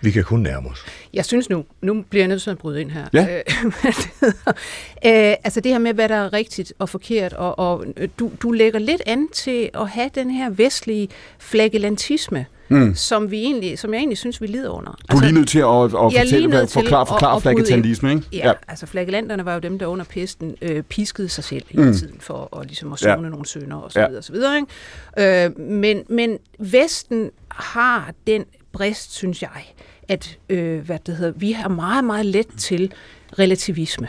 [0.00, 0.84] Vi kan kun nærme os.
[1.14, 3.06] Jeg synes nu, nu bliver jeg nødt til at bryde ind her.
[3.12, 3.36] Ja.
[5.04, 7.86] øh, altså det her med, hvad der er rigtigt og forkert, og, og
[8.18, 12.94] du, du lægger lidt an til at have den her vestlige flagellantisme, mm.
[12.94, 14.90] som, vi egentlig, som jeg egentlig synes, vi lider under.
[14.90, 18.22] Du er altså, lige nødt til at, at fortælle, hvad, forklare, forklare flagellantisme, ikke?
[18.32, 21.84] Ja, ja, altså flagellanterne var jo dem, der under pesten øh, piskede sig selv hele
[21.84, 21.92] mm.
[21.92, 23.28] tiden for at, ligesom at sone ja.
[23.28, 24.32] nogle sønder og så videre, ja.
[24.32, 25.44] videre ikke?
[25.44, 29.50] Øh, men, men Vesten har den brist, synes jeg,
[30.08, 32.92] at øh, hvad det hedder, vi har meget, meget let til
[33.38, 34.08] relativisme.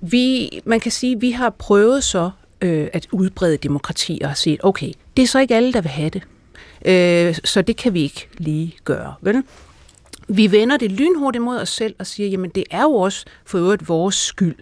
[0.00, 4.60] Vi, man kan sige, at vi har prøvet så øh, at udbrede demokrati og set,
[4.62, 6.22] okay, det er så ikke alle, der vil have det.
[6.84, 9.42] Øh, så det kan vi ikke lige gøre, vel?
[10.30, 13.58] Vi vender det lynhurtigt mod os selv og siger, jamen det er jo også for
[13.58, 14.56] øvrigt vores skyld.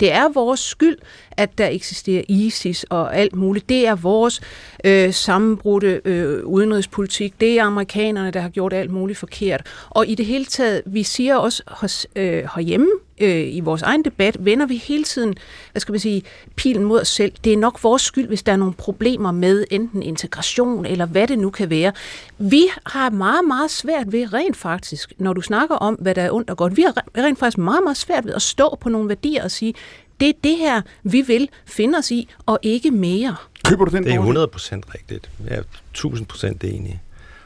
[0.00, 0.96] Det er vores skyld,
[1.30, 3.68] at der eksisterer ISIS og alt muligt.
[3.68, 4.40] Det er vores
[4.84, 7.40] øh, sammenbrudte øh, udenrigspolitik.
[7.40, 9.66] Det er amerikanerne, der har gjort alt muligt forkert.
[9.90, 12.88] Og i det hele taget, vi siger også hos, øh, herhjemme
[13.22, 15.34] øh, i vores egen debat, vender vi hele tiden,
[15.72, 16.22] hvad skal vi sige,
[16.56, 17.32] pilen mod os selv.
[17.44, 21.26] Det er nok vores skyld, hvis der er nogle problemer med enten integration eller hvad
[21.26, 21.92] det nu kan være.
[22.38, 26.30] Vi har meget, meget svært ved rent faktisk, når du snakker om, hvad der er
[26.30, 29.08] ondt og godt, vi har rent faktisk meget, meget svært ved at stå på nogle
[29.08, 29.74] værdier og sige,
[30.20, 33.36] det er det her, vi vil finde os i, og ikke mere.
[33.64, 34.04] Køber du den?
[34.04, 35.30] Det er 100 procent rigtigt.
[35.48, 37.02] Jeg er 1000 procent enig.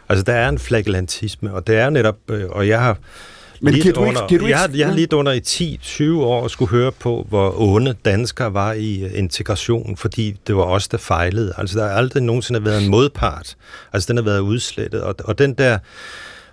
[0.09, 2.99] Altså, der er en flagellantisme, og det er netop, øh, og jeg har
[3.61, 6.21] men giver du ikke, giver du ikke, jeg, har, jeg har lidt under i 10-20
[6.21, 10.88] år skulle høre på, hvor onde danskere var i øh, integration, fordi det var os,
[10.88, 11.53] der fejlede.
[11.59, 13.57] Altså, der har aldrig nogensinde været en modpart.
[13.92, 15.03] Altså, den har været udslettet.
[15.03, 15.79] Og, og den der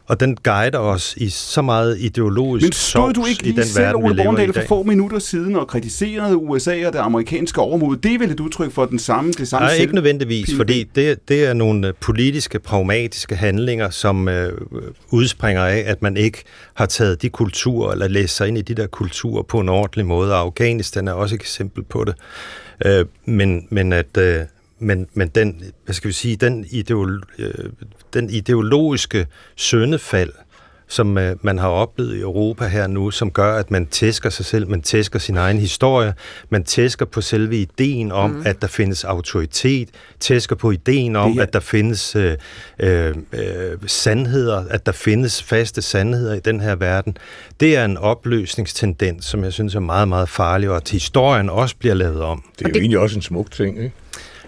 [0.08, 3.66] og den guider os i så meget ideologisk Men stod du ikke lige i den
[3.66, 7.98] selv, verden, Ole Borndal, for få minutter siden og kritiserede USA og det amerikanske overmod?
[7.98, 11.30] Det er vel et udtryk for den samme, det samme Nej, ikke nødvendigvis, fordi det,
[11.30, 14.54] det er nogle øh, politiske, pragmatiske handlinger, som øh,
[15.10, 18.76] udspringer af, at man ikke har taget de kulturer, eller læst sig ind i de
[18.76, 22.16] der kulturer på en ordentlig måde, og Afghanistan er også et eksempel på det.
[22.86, 24.18] Øh, men, men at...
[24.18, 24.40] Øh,
[24.84, 27.70] men, men den, hvad skal vi sige, den, ideolo, øh,
[28.14, 30.32] den ideologiske søndefald,
[30.88, 34.46] som øh, man har oplevet i Europa her nu, som gør, at man tæsker sig
[34.46, 36.14] selv, man tæsker sin egen historie,
[36.50, 38.44] man tæsker på selve ideen om, mm.
[38.46, 42.38] at der findes autoritet, tæsker på ideen om, at der findes øh,
[42.80, 43.16] øh,
[43.88, 47.18] sandheder, at der findes faste sandheder i den her verden.
[47.60, 51.76] Det er en opløsningstendens, som jeg synes er meget, meget farlig, og at historien også
[51.76, 52.44] bliver lavet om.
[52.60, 52.80] Det er jo det...
[52.80, 53.94] egentlig også en smuk ting, ikke?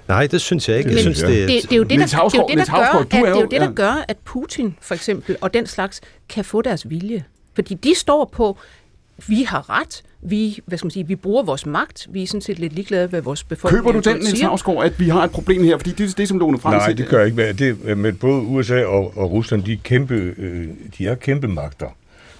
[0.07, 0.91] Nej, det synes jeg ikke.
[0.91, 2.99] Jeg synes, det, det, det, er jo det, der, det er jo det, der gør,
[2.99, 6.45] at, det er jo det, der gør, at Putin for eksempel og den slags kan
[6.45, 7.23] få deres vilje.
[7.55, 8.57] Fordi de står på,
[9.27, 12.41] vi har ret, vi, hvad skal man sige, vi bruger vores magt, vi er sådan
[12.41, 15.31] set lidt ligeglade med vores befolkning Køber du den, Niels Havsgaard, at vi har et
[15.31, 15.77] problem her?
[15.77, 17.53] Fordi det er det, som Lone Frans Nej, det gør jeg ikke.
[17.53, 21.87] Det, med både USA og, og Rusland, de er, kæmpe, øh, de er kæmpe magter.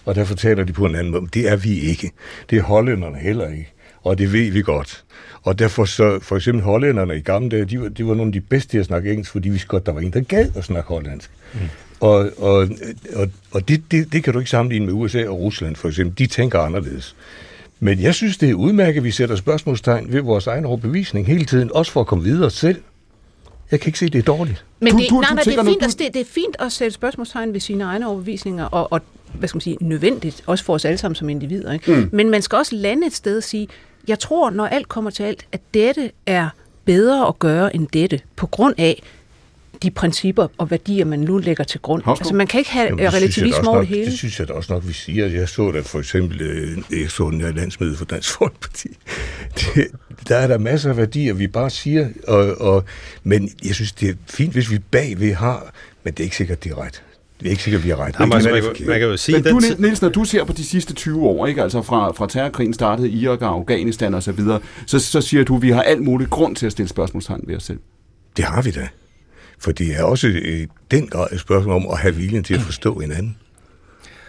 [0.06, 1.28] Og derfor taler de på en anden måde.
[1.34, 2.12] Det er vi ikke.
[2.50, 3.72] Det er hollænderne heller ikke.
[4.06, 5.04] Og det ved vi godt.
[5.44, 8.34] Og derfor så, for eksempel hollænderne i gamle dage, de var, de var nogle af
[8.34, 10.64] de bedste til at snakke engelsk, fordi vi godt, der var en, der gad at
[10.64, 11.32] snakke hollandsk.
[11.54, 11.60] Mm.
[12.00, 12.70] Og, og,
[13.16, 16.18] og, og det, det, det kan du ikke sammenligne med USA og Rusland for eksempel.
[16.18, 17.16] De tænker anderledes.
[17.80, 21.46] Men jeg synes, det er udmærket, at vi sætter spørgsmålstegn ved vores egen overbevisning hele
[21.46, 22.82] tiden, også for at komme videre selv.
[23.72, 24.66] Jeg kan ikke se, at det er dårligt.
[24.80, 26.72] Men det, du, du, nej, nej, det, er fint at, det, det er fint at
[26.72, 29.02] sætte spørgsmålstegn ved sine egne overbevisninger, og, og
[29.34, 31.74] hvad skal man sige, nødvendigt, også for os alle sammen som individer.
[31.74, 31.96] Ikke?
[31.96, 32.10] Mm.
[32.12, 33.68] Men man skal også lande et sted og sige,
[34.08, 36.50] jeg tror, når alt kommer til alt, at dette er
[36.86, 39.04] bedre at gøre end dette, på grund af
[39.84, 42.04] de principper og værdier, man nu lægger til grund.
[42.04, 42.20] Havsgaard?
[42.22, 44.06] Altså man kan ikke have Jamen, relativisme over det hele.
[44.06, 45.28] Det synes jeg da også nok, vi siger.
[45.28, 48.88] Jeg så da for eksempel, øh, her landsmøde for Dansk Folkeparti.
[49.60, 49.88] Det,
[50.28, 52.84] der er der masser af værdier, vi bare siger, og, og,
[53.24, 56.64] men jeg synes, det er fint, hvis vi bagved har, men det er ikke sikkert,
[56.64, 57.04] det er ret.
[57.40, 58.16] Det er ikke sikkert, vi har ret.
[58.20, 60.54] Jamen, altså, man, kan, man kan jo sige, Men du, Niels- når du ser på
[60.54, 61.64] de sidste 20 år, ikke?
[61.64, 65.44] altså fra, fra terrorkrigen startede i Irak og Afghanistan og så videre, så, så siger
[65.44, 67.80] du, at vi har alt muligt grund til at stille spørgsmålstegn ved os selv.
[68.38, 68.88] Det har vi da.
[69.60, 72.62] For det er også i den grad et spørgsmål om at have viljen til at
[72.62, 73.38] forstå hinanden.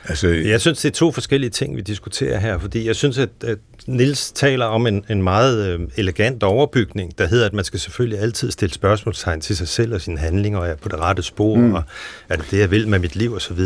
[0.08, 3.28] Altså, Jeg synes, det er to forskellige ting, vi diskuterer her, fordi jeg synes, at,
[3.44, 7.80] at Nils taler om en, en meget øh, elegant overbygning, der hedder, at man skal
[7.80, 11.22] selvfølgelig altid stille spørgsmålstegn til sig selv og sine handlinger, og er på det rette
[11.22, 11.74] spor, mm.
[11.74, 11.82] og
[12.28, 13.60] er det det, jeg vil med mit liv, osv.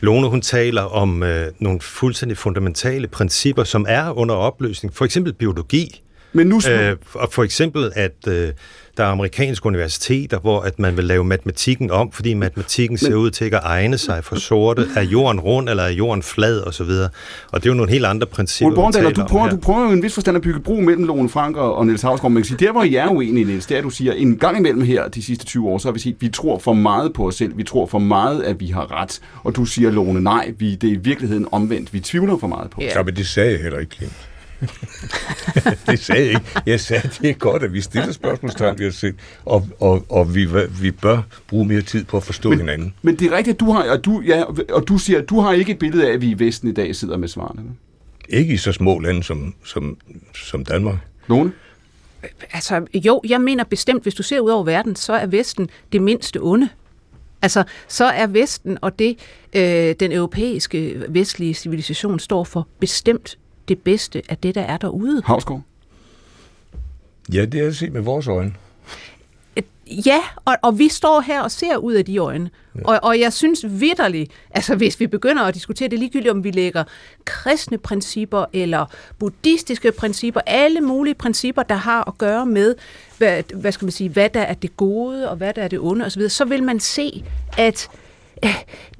[0.00, 5.32] Lone, hun taler om øh, nogle fuldstændig fundamentale principper, som er under opløsning, for eksempel
[5.32, 6.03] biologi,
[6.36, 8.48] Men nu, Øh, og for eksempel, at øh,
[8.96, 13.30] der er amerikanske universiteter, hvor at man vil lave matematikken om, fordi matematikken ser ud
[13.30, 14.86] til ikke at egne sig for sorte.
[14.96, 17.08] Er jorden rund, eller er jorden flad, og så videre.
[17.52, 19.84] Og det er jo nogle helt andre principper, Ole Borndal, vi du prøver, du prøver
[19.84, 22.32] jo en vis forstand at bygge bro mellem Lone Frank og, og Niels Havsgaard.
[22.32, 24.38] Man kan sige, der hvor I er uenige, Niels, det er, at du siger, en
[24.38, 26.72] gang imellem her de sidste 20 år, så har vi set, at vi tror for
[26.72, 27.56] meget på os selv.
[27.58, 29.20] Vi tror for meget, at vi har ret.
[29.42, 31.92] Og du siger, Lone, nej, vi, det er i virkeligheden omvendt.
[31.94, 32.84] Vi tvivler for meget på os.
[32.84, 32.92] Ja.
[32.98, 34.08] Ja, men det sagde jeg heller ikke, Kim.
[35.86, 36.62] det sagde jeg ikke.
[36.66, 40.34] Jeg sagde, det er godt, at vi stiller spørgsmålstegn ved os selv, og, og, og
[40.34, 40.48] vi,
[40.80, 42.94] vi bør bruge mere tid på at forstå men, hinanden.
[43.02, 45.40] Men det er rigtigt, at du har, og du, ja, og du siger, at du
[45.40, 47.62] har ikke et billede af, at vi i Vesten i dag sidder med svarene.
[48.28, 49.96] Ikke i så små lande som, som,
[50.34, 50.98] som Danmark.
[51.28, 51.52] Lone?
[52.52, 56.02] Altså, jo, jeg mener bestemt, hvis du ser ud over verden, så er Vesten det
[56.02, 56.68] mindste onde.
[57.42, 59.18] Altså, så er Vesten og det,
[59.56, 65.22] øh, den europæiske vestlige civilisation står for, bestemt det bedste af det, der er derude.
[65.24, 65.62] Havsgaard?
[67.32, 68.54] Ja, det er set med vores øjne.
[69.86, 72.50] Ja, og, og vi står her og ser ud af de øjne.
[72.74, 72.80] Ja.
[72.84, 76.50] Og, og jeg synes vidderligt, altså hvis vi begynder at diskutere det ligegyldigt, om vi
[76.50, 76.84] lægger
[77.24, 78.86] kristne principper eller
[79.18, 82.74] buddhistiske principper, alle mulige principper, der har at gøre med,
[83.18, 85.78] hvad, hvad skal man sige, hvad der er det gode og hvad der er det
[85.78, 87.24] onde osv., så vil man se,
[87.58, 87.88] at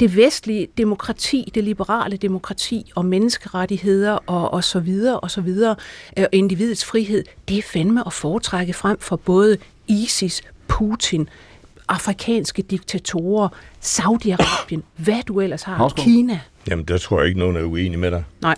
[0.01, 5.77] det vestlige demokrati, det liberale demokrati og menneskerettigheder og, og så videre og så videre,
[6.18, 11.29] øh, og individets frihed, det er fandme at foretrække frem for både ISIS, Putin,
[11.88, 13.49] afrikanske diktatorer,
[13.83, 16.05] Saudi-Arabien, hvad du ellers har, Havsgaard.
[16.05, 16.40] Kina.
[16.68, 18.25] Jamen, der tror jeg ikke, nogen er uenig med dig.
[18.42, 18.57] Nej.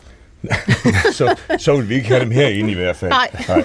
[1.12, 3.12] Så, så vil vi ikke have dem herinde i hvert fald.
[3.12, 3.64] Nej.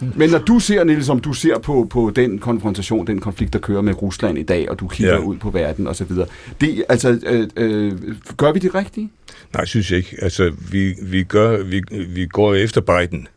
[0.16, 3.58] Men når du ser, Niels, om du ser på, på den konfrontation, den konflikt, der
[3.58, 5.18] kører med Rusland i dag, og du kigger ja.
[5.18, 6.10] Ud på verden osv.,
[6.60, 7.92] det, altså, øh, øh,
[8.36, 9.10] gør vi det rigtige?
[9.54, 10.16] Nej, synes jeg ikke.
[10.22, 13.28] Altså, vi, vi, gør, vi, vi går efter Biden.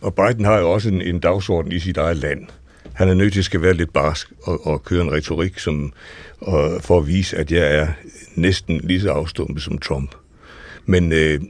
[0.00, 2.46] Og Biden har jo også en, en dagsorden i sit eget land.
[2.92, 5.92] Han er nødt til at være lidt barsk og, og køre en retorik som,
[6.40, 7.88] og, for at vise, at jeg er
[8.34, 10.14] næsten lige så afstumpet som Trump.
[10.86, 11.40] Men, øh,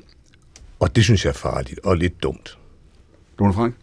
[0.80, 2.58] og det synes jeg er farligt og lidt dumt.
[3.38, 3.74] Lone Frank?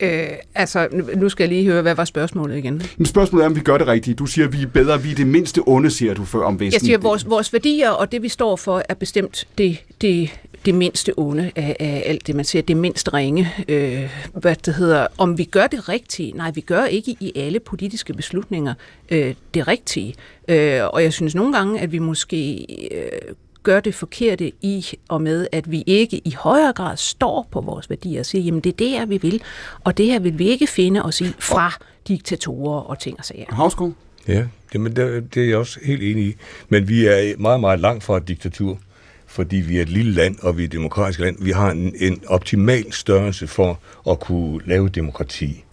[0.00, 2.82] Øh, altså, nu- skal jeg lige høre, hvad var spørgsmålet igen?
[2.96, 4.18] Men spørgsmålet er, om vi gør det rigtigt.
[4.18, 6.60] Du siger, at vi er bedre, vi er det mindste onde, siger du før om
[6.60, 6.72] Vesten.
[6.72, 10.40] Jeg siger, at vores, vores værdier og det, vi står for, er bestemt det, det,
[10.64, 13.48] det mindste onde af, af alt det, man siger, det mindst ringe.
[13.68, 15.06] Øh, hvad det hedder.
[15.18, 16.32] Om vi gør det rigtige?
[16.32, 18.74] Nej, vi gør ikke i alle politiske beslutninger
[19.10, 20.14] øh, det rigtige.
[20.48, 25.22] Øh, og jeg synes nogle gange, at vi måske øh, gør det forkerte i og
[25.22, 28.72] med, at vi ikke i højere grad står på vores værdier og siger, jamen det
[28.72, 29.42] er det her, vi vil,
[29.84, 31.72] og det her vil vi ikke finde os i fra
[32.08, 33.54] diktatorer og ting og sager.
[33.54, 33.92] Havsgaard?
[34.28, 34.44] Ja,
[34.74, 36.34] jamen, det, det er jeg også helt enig i.
[36.68, 38.78] Men vi er meget, meget langt fra et diktatur,
[39.26, 41.36] fordi vi er et lille land, og vi er et demokratisk land.
[41.40, 43.78] Vi har en, en optimal størrelse for
[44.10, 45.64] at kunne lave demokrati.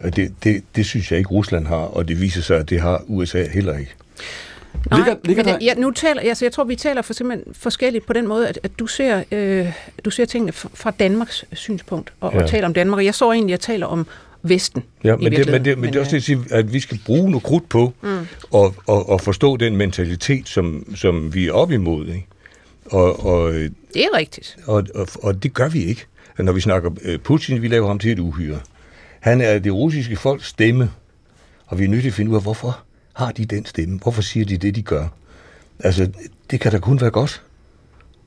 [0.00, 2.80] Og det, det, det synes jeg ikke, Rusland har, og det viser sig, at det
[2.80, 3.94] har USA heller ikke.
[4.90, 7.54] Nej, Ligger- ligger men der- ja, nu taler, altså, jeg tror, vi taler for simpelthen
[7.54, 9.66] forskelligt på den måde, at, at du, ser, øh,
[10.04, 12.42] du ser tingene fra, Danmarks synspunkt, og, ja.
[12.42, 13.04] Og taler om Danmark.
[13.04, 14.06] Jeg så egentlig, at jeg taler om
[14.42, 14.82] Vesten.
[15.04, 16.80] Ja, men det, men, det, men det er også det, øh, at, sige, at vi
[16.80, 18.18] skal bruge noget krudt på mm.
[18.50, 22.06] og, og, og forstå den mentalitet, som, som vi er op imod.
[22.06, 22.26] Ikke?
[22.86, 23.70] Og, og, det
[24.04, 24.56] er rigtigt.
[24.66, 26.04] og, og, og det gør vi ikke.
[26.38, 28.58] Når vi snakker øh, Putin, vi laver ham til et uhyre.
[29.20, 30.90] Han er det russiske folks stemme,
[31.66, 32.78] og vi er nødt til at finde ud af, hvorfor
[33.18, 33.98] har de den stemme?
[33.98, 35.08] Hvorfor siger de det, de gør?
[35.78, 36.10] Altså,
[36.50, 37.42] det kan da kun være godt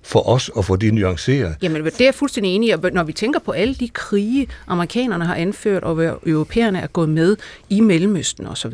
[0.01, 1.55] for os at få det nuanceret.
[1.61, 2.71] Jamen, det er jeg fuldstændig enig i.
[2.71, 6.87] Og Når vi tænker på alle de krige, amerikanerne har anført, og hvor europæerne er
[6.87, 7.37] gået med
[7.69, 8.73] i Mellemøsten osv.,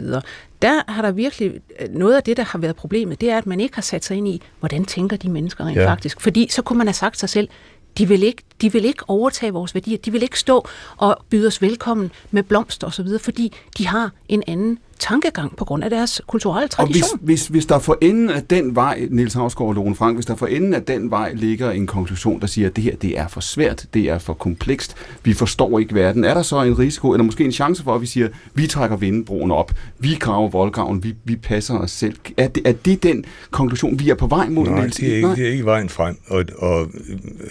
[0.62, 3.60] der har der virkelig noget af det, der har været problemet, det er, at man
[3.60, 5.82] ikke har sat sig ind i, hvordan tænker de mennesker rent ja.
[5.82, 5.92] Ja.
[5.92, 6.22] faktisk.
[6.22, 7.50] Fordi så kunne man have sagt sig selv,
[7.98, 9.98] de vil ikke de vil ikke overtage vores værdier.
[9.98, 10.68] De vil ikke stå
[10.98, 15.84] og byde os velkommen med blomster osv., fordi de har en anden tankegang på grund
[15.84, 17.04] af deres kulturelle tradition.
[17.14, 20.18] Og hvis, hvis, hvis der for enden af den vej, Niels Havsgaard og Lone Frank,
[20.18, 22.96] hvis der for enden af den vej ligger en konklusion, der siger, at det her
[22.96, 26.62] det er for svært, det er for komplekst, vi forstår ikke verden, er der så
[26.62, 30.16] en risiko, eller måske en chance for, at vi siger, vi trækker vindbroen op, vi
[30.20, 32.16] graver voldgraven, vi, vi passer os selv.
[32.38, 34.96] Er det, er det den konklusion, vi er på vej mod, Nej, Niels?
[34.96, 36.18] det er, ikke, det er ikke vejen frem.
[36.28, 36.88] Og, og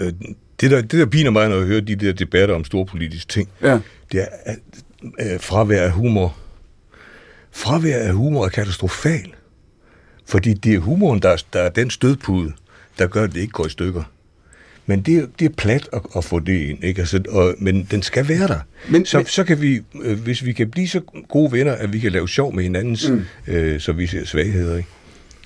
[0.01, 0.13] øh,
[0.61, 3.49] det, der, det, der piner mig, når jeg hører de der debatter om storpolitiske ting,
[3.63, 3.79] Ja.
[4.13, 4.57] det er at,
[5.21, 6.37] øh, fravær af humor.
[7.53, 9.33] Fravær af humor er katastrofal.
[10.27, 12.53] Fordi det er humoren, der, er- der er den stødpude,
[12.99, 14.03] der gør, at det ikke går i stykker.
[14.87, 17.01] Men det, det er plat at, at få det ind, ikke?
[17.01, 18.61] Altså, og, men den skal være der.
[18.91, 21.93] Men, så, men- så kan vi, øh, hvis vi kan blive så gode venner, at
[21.93, 23.23] vi kan lave sjov med hinandens, mm.
[23.47, 24.89] øh, så vi ser svagheder, ikke?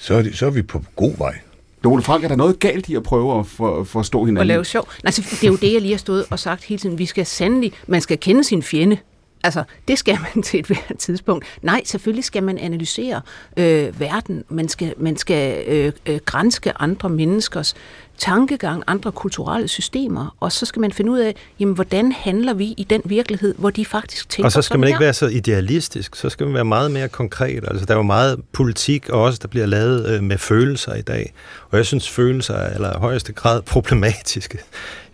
[0.00, 1.38] Så, er det, så er vi på god vej.
[1.84, 4.40] Lone Frank, er der noget galt i at prøve at for, forstå hinanden?
[4.40, 4.88] at lave sjov.
[5.04, 6.98] Nej, så det er jo det, jeg lige har stået og sagt hele tiden.
[6.98, 8.98] Vi skal sandelig, man skal kende sin fjende.
[9.44, 11.44] Altså, det skal man til et hvert tidspunkt.
[11.62, 13.20] Nej, selvfølgelig skal man analysere
[13.56, 14.44] øh, verden.
[14.48, 17.74] Man skal, man skal øh, øh, grænske andre menneskers
[18.20, 22.64] tankegang, andre kulturelle systemer, og så skal man finde ud af, jamen, hvordan handler vi
[22.64, 25.04] i den virkelighed, hvor de faktisk tænker Og så skal sådan man ikke her?
[25.06, 27.64] være så idealistisk, så skal man være meget mere konkret.
[27.68, 31.32] Altså, der er jo meget politik også, der bliver lavet øh, med følelser i dag.
[31.70, 34.58] Og jeg synes, følelser er i allerhøjeste grad problematiske.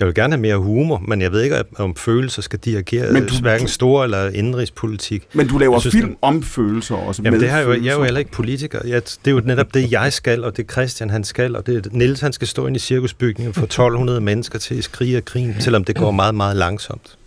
[0.00, 3.26] Jeg vil gerne have mere humor, men jeg ved ikke, om følelser skal dirigere Men
[3.26, 5.22] du- hverken store eller indrigspolitik.
[5.32, 7.22] Men du laver Jeg synes, film den- om følelser også.
[7.22, 8.80] Jamen, med det har jeg, jo, jeg er jo heller ikke politiker.
[8.86, 11.92] Jeg, det er jo netop det, jeg skal, og det Christian han skal, og det
[11.92, 15.56] Niels han skal stå ind i cirkusbygningen for 1200 mennesker til at skrige og grine,
[15.58, 17.18] selvom det går meget, meget langsomt.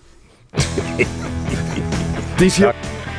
[2.39, 2.71] Det siger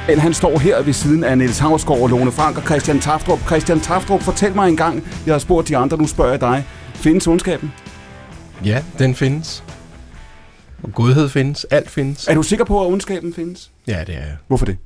[0.08, 3.38] at han står her ved siden af Niels Havsgaard og Lone Frank og Christian Taftrup.
[3.46, 6.66] Christian Taftrup, fortæl mig en gang, jeg har spurgt de andre, nu spørger jeg dig.
[6.94, 7.72] Findes ondskaben?
[8.64, 9.64] Ja, den findes.
[10.82, 11.64] Og godhed findes.
[11.64, 12.28] Alt findes.
[12.28, 13.70] Er du sikker på, at ondskaben findes?
[13.86, 14.36] Ja, det er jeg.
[14.48, 14.76] Hvorfor det?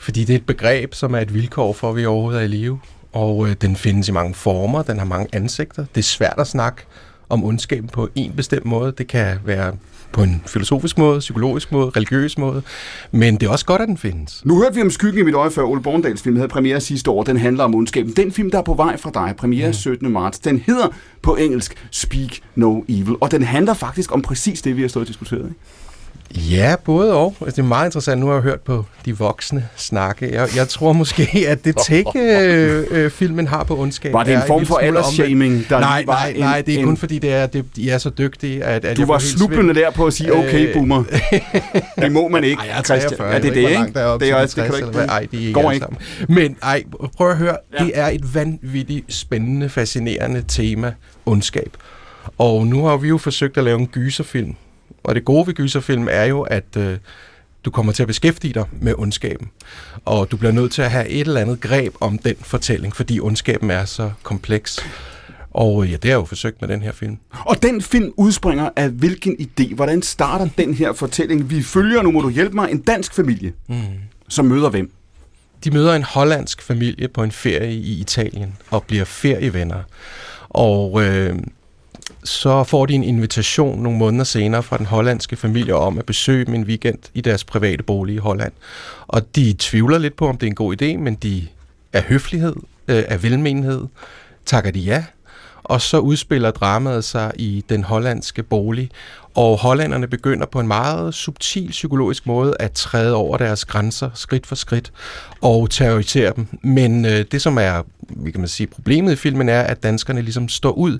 [0.00, 2.48] Fordi det er et begreb, som er et vilkår for, at vi overhovedet er i
[2.48, 2.80] live.
[3.16, 5.84] Og øh, den findes i mange former, den har mange ansigter.
[5.94, 6.82] Det er svært at snakke
[7.28, 8.92] om ondskaben på en bestemt måde.
[8.98, 9.72] Det kan være
[10.12, 12.62] på en filosofisk måde, psykologisk måde, religiøs måde.
[13.10, 14.42] Men det er også godt, at den findes.
[14.44, 17.10] Nu hørte vi om Skyggen i mit øje før Ole Borndals film havde premiere sidste
[17.10, 17.22] år.
[17.22, 18.12] Den handler om ondskaben.
[18.12, 20.12] Den film, der er på vej fra dig, premiere 17.
[20.12, 20.88] marts, den hedder
[21.22, 23.16] på engelsk Speak No Evil.
[23.20, 25.44] Og den handler faktisk om præcis det, vi har stået og diskuteret.
[25.44, 25.60] Ikke?
[26.34, 27.34] Ja, både og.
[27.40, 28.20] Altså, det er meget interessant.
[28.20, 30.32] Nu har jeg hørt på de voksne snakke.
[30.34, 34.12] Jeg, jeg tror måske, at det take, øh, øh, filmen har på ondskab...
[34.12, 36.96] Var det en form for aldersshaming, der nej, nej, en- nej, det er en- kun
[36.96, 39.74] fordi, det er, det, de er så dygtige, at, at Du var svind.
[39.74, 41.04] der på at sige, okay, Øh, boomer.
[42.02, 43.18] Det må man ikke, Ej, jeg er Christian.
[43.18, 43.28] 43.
[43.32, 43.92] Ja, det er det, ikke?
[43.94, 45.10] Der er op det er også, det kan du 60, ikke.
[45.12, 45.86] Ej, de er ikke ikke.
[46.28, 46.82] Men ej,
[47.16, 47.56] prøv at høre.
[47.80, 47.84] Ja.
[47.84, 50.92] Det er et vanvittigt spændende, fascinerende tema,
[51.26, 51.70] ondskab.
[52.38, 54.54] Og nu har vi jo forsøgt at lave en gyserfilm.
[55.06, 56.98] Og det gode ved gyserfilm er jo, at øh,
[57.64, 59.50] du kommer til at beskæftige dig med ondskaben.
[60.04, 63.20] Og du bliver nødt til at have et eller andet greb om den fortælling, fordi
[63.20, 64.78] ondskaben er så kompleks.
[65.50, 67.18] Og øh, ja, det har jeg jo forsøgt med den her film.
[67.46, 69.74] Og den film udspringer af hvilken idé?
[69.74, 71.50] Hvordan starter den her fortælling?
[71.50, 73.76] Vi følger, nu må du hjælpe mig, en dansk familie, mm.
[74.28, 74.90] som møder hvem?
[75.64, 79.82] De møder en hollandsk familie på en ferie i Italien og bliver ferievenner.
[80.48, 81.38] Og øh,
[82.26, 86.44] så får de en invitation nogle måneder senere fra den hollandske familie om at besøge
[86.44, 88.52] dem en weekend i deres private bolig i Holland.
[89.06, 91.46] Og de tvivler lidt på, om det er en god idé, men de
[91.92, 92.56] af høflighed,
[92.88, 93.86] øh, af velmenighed,
[94.46, 95.04] takker de ja.
[95.62, 98.90] Og så udspiller dramaet sig i den hollandske bolig,
[99.34, 104.46] og hollænderne begynder på en meget subtil psykologisk måde at træde over deres grænser skridt
[104.46, 104.92] for skridt
[105.40, 106.46] og terrorisere dem.
[106.62, 110.22] Men øh, det, som er vi kan man sige, problemet i filmen, er, at danskerne
[110.22, 110.98] ligesom står ud.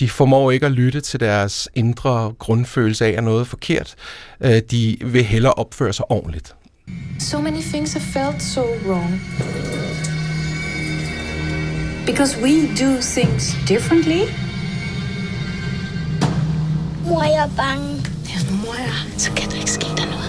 [0.00, 3.94] De formår ikke at lytte til deres indre grundfølelse af, at noget er forkert.
[4.40, 6.54] Øh, de vil hellere opføre sig ordentligt.
[7.18, 9.20] So many things have felt so wrong.
[12.06, 14.20] Because we do things differently.
[17.06, 17.88] Mor, jeg er bange.
[18.28, 20.28] Ja, nu mor jeg, så kan der ikke ske der noget.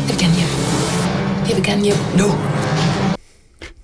[0.00, 0.50] Jeg vil gerne hjem.
[1.48, 2.59] Jeg vil gerne hjem nu.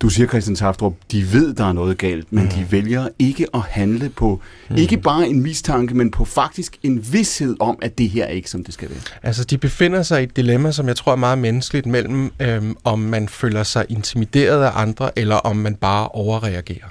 [0.00, 2.50] Du siger, Christian Taftrup, de ved, der er noget galt, men mm.
[2.50, 4.40] de vælger ikke at handle på,
[4.70, 4.76] mm.
[4.76, 8.51] ikke bare en mistanke, men på faktisk en vidshed om, at det her er ikke,
[8.51, 8.99] som det skal være.
[9.22, 12.76] Altså, de befinder sig i et dilemma, som jeg tror er meget menneskeligt, mellem øhm,
[12.84, 16.88] om man føler sig intimideret af andre, eller om man bare overreagerer.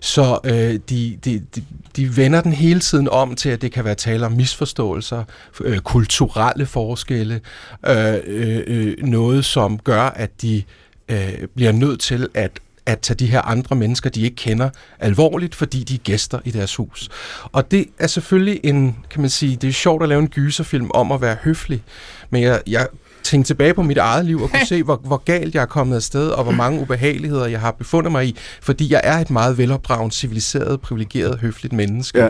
[0.00, 0.52] Så øh,
[0.90, 1.64] de, de, de,
[1.96, 5.24] de vender den hele tiden om til, at det kan være tale om misforståelser,
[5.60, 7.40] øh, kulturelle forskelle,
[7.86, 10.62] øh, øh, øh, noget som gør, at de
[11.08, 15.54] øh, bliver nødt til at at tage de her andre mennesker, de ikke kender, alvorligt,
[15.54, 17.08] fordi de er gæster i deres hus.
[17.52, 20.90] Og det er selvfølgelig en, kan man sige, det er sjovt at lave en gyserfilm
[20.94, 21.82] om at være høflig,
[22.30, 22.86] men jeg, jeg
[23.22, 25.96] tænke tilbage på mit eget liv og kunne se, hvor, hvor galt jeg er kommet
[25.96, 29.58] afsted, og hvor mange ubehageligheder jeg har befundet mig i, fordi jeg er et meget
[29.58, 32.18] velopdraget, civiliseret, privilegeret, høfligt menneske.
[32.18, 32.28] Ja,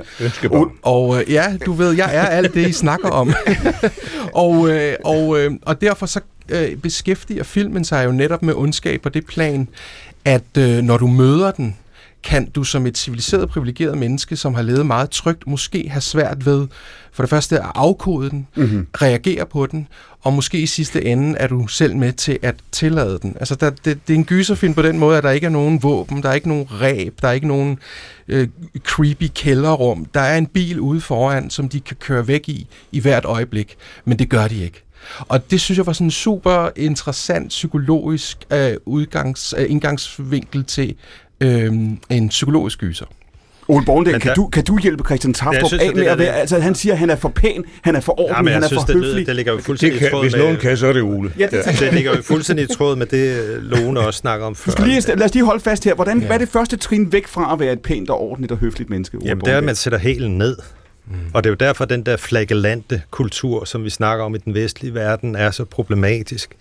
[0.50, 3.34] og, og øh, ja, du ved, jeg er alt det, I snakker om.
[4.44, 9.00] og, øh, og, øh, og derfor så øh, beskæftiger filmen sig jo netop med ondskab
[9.02, 9.68] på det plan,
[10.24, 11.76] at øh, når du møder den,
[12.24, 16.46] kan du som et civiliseret, privilegeret menneske, som har levet meget trygt, måske have svært
[16.46, 16.66] ved,
[17.12, 18.86] for det første at afkode den, mm-hmm.
[18.94, 19.88] reagere på den,
[20.22, 23.36] og måske i sidste ende er du selv med til at tillade den.
[23.40, 25.82] Altså, der, det, det er en gyserfilm på den måde, at der ikke er nogen
[25.82, 27.78] våben, der er ikke nogen ræb, der er ikke nogen
[28.28, 28.48] øh,
[28.78, 30.04] creepy kælderrum.
[30.04, 33.76] Der er en bil ude foran, som de kan køre væk i, i hvert øjeblik,
[34.04, 34.84] men det gør de ikke.
[35.18, 40.94] Og det synes jeg var sådan en super interessant psykologisk øh, udgangs, øh, indgangsvinkel til
[41.40, 41.72] øh,
[42.10, 43.06] en psykologisk gyser.
[43.70, 46.34] Ole Borndal, kan, du, kan du hjælpe Christian Taftrup af med at være...
[46.34, 48.66] Altså, han siger, at han er for pæn, han er for ordentlig, ja, han er
[48.66, 49.26] synes, for det, høflig.
[49.26, 51.02] Det ligger jo fuldstændig det kan, i tråd Hvis med, nogen kan, så er det
[51.02, 51.32] Ole.
[51.38, 51.86] Ja, det, ja.
[51.86, 54.84] det ligger jo fuldstændig i tråd med det, Lone også snakker om før.
[54.84, 55.94] Lige, lad os lige holde fast her.
[55.94, 56.26] Hvordan, ja.
[56.26, 58.90] Hvad er det første trin væk fra at være et pænt og ordentligt og høfligt
[58.90, 59.16] menneske?
[59.16, 60.56] Ole Jamen, det er, at man sætter hælen ned.
[61.10, 61.16] Mm.
[61.34, 64.38] Og det er jo derfor, at den der flagellante kultur, som vi snakker om i
[64.38, 66.56] den vestlige verden, er så problematisk.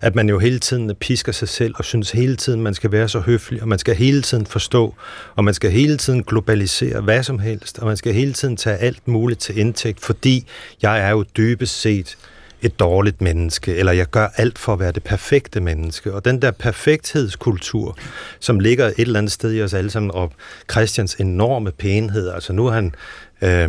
[0.00, 3.08] At man jo hele tiden pisker sig selv og synes hele tiden, man skal være
[3.08, 4.94] så høflig, og man skal hele tiden forstå,
[5.36, 8.76] og man skal hele tiden globalisere hvad som helst, og man skal hele tiden tage
[8.76, 10.46] alt muligt til indtægt, fordi
[10.82, 12.16] jeg er jo dybest set
[12.62, 16.14] et dårligt menneske, eller jeg gør alt for at være det perfekte menneske.
[16.14, 17.98] Og den der perfekthedskultur,
[18.40, 20.32] som ligger et eller andet sted i os alle sammen, og
[20.70, 22.94] Christians enorme pænhed, altså nu er han
[23.42, 23.68] Øh,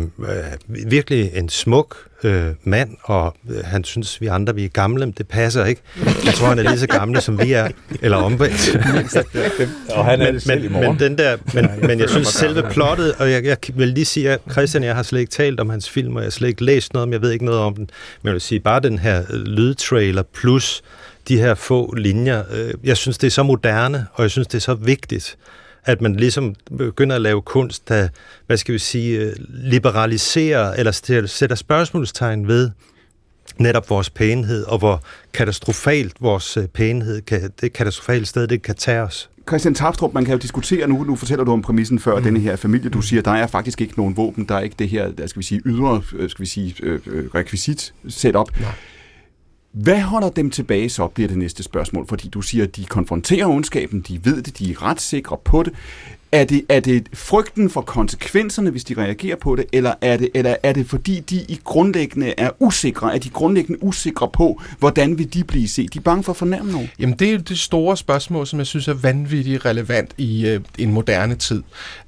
[0.68, 5.14] virkelig en smuk øh, mand, og øh, han synes, vi andre vi er gamle, men
[5.18, 5.82] det passer ikke.
[6.24, 7.68] Jeg tror, han er lige så gamle, som vi er,
[8.02, 8.76] eller omvendt.
[9.96, 12.62] og han er men, det selv men, men, den der, men, men jeg synes selve
[12.70, 15.70] plottet, og jeg, jeg vil lige sige, at Christian, jeg har slet ikke talt om
[15.70, 17.74] hans film, og jeg har slet ikke læst noget om, jeg ved ikke noget om
[17.74, 17.90] den,
[18.22, 20.82] men jeg vil sige, bare den her lydtrailer plus
[21.28, 24.54] de her få linjer, øh, jeg synes, det er så moderne, og jeg synes, det
[24.54, 25.36] er så vigtigt,
[25.84, 28.08] at man ligesom begynder at lave kunst, der,
[28.46, 32.70] hvad skal vi sige, øh, liberaliserer eller sætter spørgsmålstegn ved
[33.58, 35.02] netop vores pænhed, og hvor
[35.32, 39.30] katastrofalt vores øh, pænhed, kan, det katastrofale sted, det kan tage os.
[39.48, 42.22] Christian Tafstrup, man kan jo diskutere nu, nu fortæller du om præmissen før, mm.
[42.22, 44.88] denne her familie, du siger, der er faktisk ikke nogen våben, der er ikke det
[44.88, 46.74] her, der skal vi sige, ydre, øh, skal vi sige,
[47.34, 48.60] rekvisit setup.
[48.60, 48.70] Nej.
[49.72, 53.46] Hvad holder dem tilbage, så bliver det næste spørgsmål, fordi du siger, at de konfronterer
[53.46, 55.72] ondskaben, de ved det, de er ret sikre på det.
[56.32, 60.28] Er det, er det frygten for konsekvenserne, hvis de reagerer på det, eller er det,
[60.34, 63.14] eller er det fordi, de i grundlæggende er usikre?
[63.14, 65.94] Er de grundlæggende usikre på, hvordan vil de blive set?
[65.94, 66.90] De er bange for at fornærme nogen?
[66.98, 70.92] Jamen, det er det store spørgsmål, som jeg synes er vanvittigt relevant i øh, en
[70.92, 71.62] moderne tid.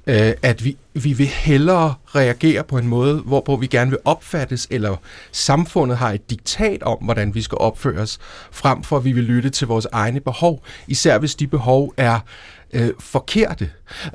[0.07, 4.67] Øh, at vi, vi vil hellere reagere på en måde, hvorpå vi gerne vil opfattes,
[4.71, 4.95] eller
[5.31, 8.19] samfundet har et diktat om, hvordan vi skal opføres,
[8.51, 10.63] frem for at vi vil lytte til vores egne behov.
[10.87, 12.19] Især hvis de behov er
[12.73, 13.69] øh, forkerte,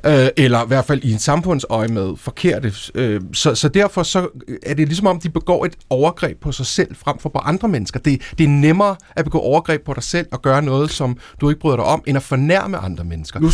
[0.06, 2.72] øh, eller i hvert fald i en samfundsøje med forkerte.
[2.94, 4.28] Øh, så, så derfor så
[4.62, 7.68] er det ligesom om, de begår et overgreb på sig selv frem for på andre
[7.68, 8.00] mennesker.
[8.00, 11.48] Det, det er nemmere at begå overgreb på dig selv og gøre noget, som du
[11.48, 13.40] ikke bryder dig om, end at fornærme andre mennesker.
[13.40, 13.50] Nu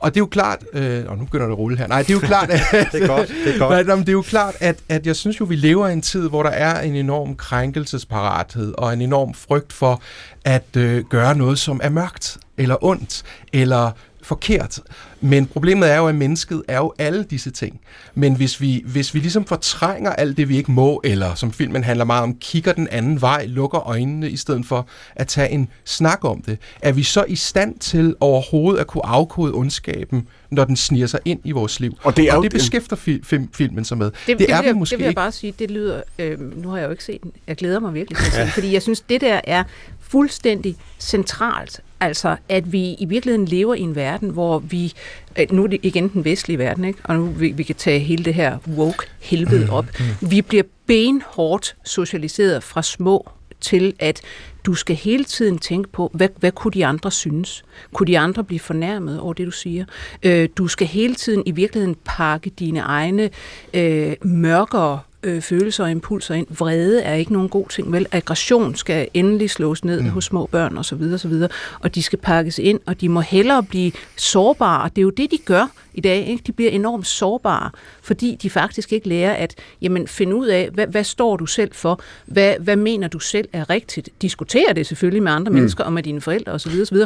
[0.00, 1.86] og det er jo klart, øh, og nu begynder det at rulle her.
[1.86, 2.60] Nej, det er jo klart, at,
[2.92, 3.86] det er godt, det er godt.
[3.86, 6.42] det er jo klart, at, at jeg synes jo, vi lever i en tid, hvor
[6.42, 10.02] der er en enorm krænkelsesparathed og en enorm frygt for
[10.44, 13.90] at øh, gøre noget, som er mørkt eller ondt eller
[14.28, 14.80] forkert.
[15.20, 17.80] Men problemet er jo, at mennesket er jo alle disse ting.
[18.14, 21.84] Men hvis vi, hvis vi ligesom fortrænger alt det, vi ikke må, eller som filmen
[21.84, 25.68] handler meget om, kigger den anden vej, lukker øjnene, i stedet for at tage en
[25.84, 30.64] snak om det, er vi så i stand til overhovedet at kunne afkode ondskaben, når
[30.64, 31.98] den sniger sig ind i vores liv.
[32.02, 34.06] Og det, er og det beskæfter fi, film, filmen sig med.
[34.06, 36.68] Det, det, det er vi måske Det vil jeg bare sige, det lyder, øh, nu
[36.68, 38.72] har jeg jo ikke set den, jeg glæder mig virkelig til at se den, fordi
[38.72, 39.64] jeg synes, det der er
[40.10, 41.80] fuldstændig centralt.
[42.00, 44.92] Altså, at vi i virkeligheden lever i en verden, hvor vi,
[45.38, 46.98] øh, nu er det igen den vestlige verden, ikke?
[47.04, 49.86] og nu vi, vi kan tage hele det her woke helvede mm, op.
[49.98, 50.30] Mm.
[50.30, 53.30] Vi bliver benhårdt socialiseret fra små
[53.60, 54.20] til, at
[54.64, 57.64] du skal hele tiden tænke på, hvad, hvad kunne de andre synes?
[57.92, 59.84] Kunne de andre blive fornærmet over det, du siger?
[60.22, 63.30] Øh, du skal hele tiden i virkeligheden pakke dine egne
[63.74, 66.46] øh, mørkere øh, følelser og impulser ind.
[66.50, 68.06] Vrede er ikke nogen god ting, vel?
[68.12, 70.08] Aggression skal endelig slås ned mm.
[70.08, 71.02] hos små børn osv.
[71.14, 71.32] osv.
[71.80, 74.88] Og de skal pakkes ind, og de må hellere blive sårbare.
[74.88, 76.26] Det er jo det, de gør i dag.
[76.26, 76.42] Ikke?
[76.46, 77.70] De bliver enormt sårbare,
[78.02, 81.74] fordi de faktisk ikke lærer at jamen, finde ud af, hvad, hvad står du selv
[81.74, 82.00] for?
[82.26, 84.08] Hvad, hvad mener du selv er rigtigt?
[84.22, 85.54] Diskutere det selvfølgelig med andre mm.
[85.54, 86.80] mennesker og med dine forældre osv.
[86.82, 86.96] osv.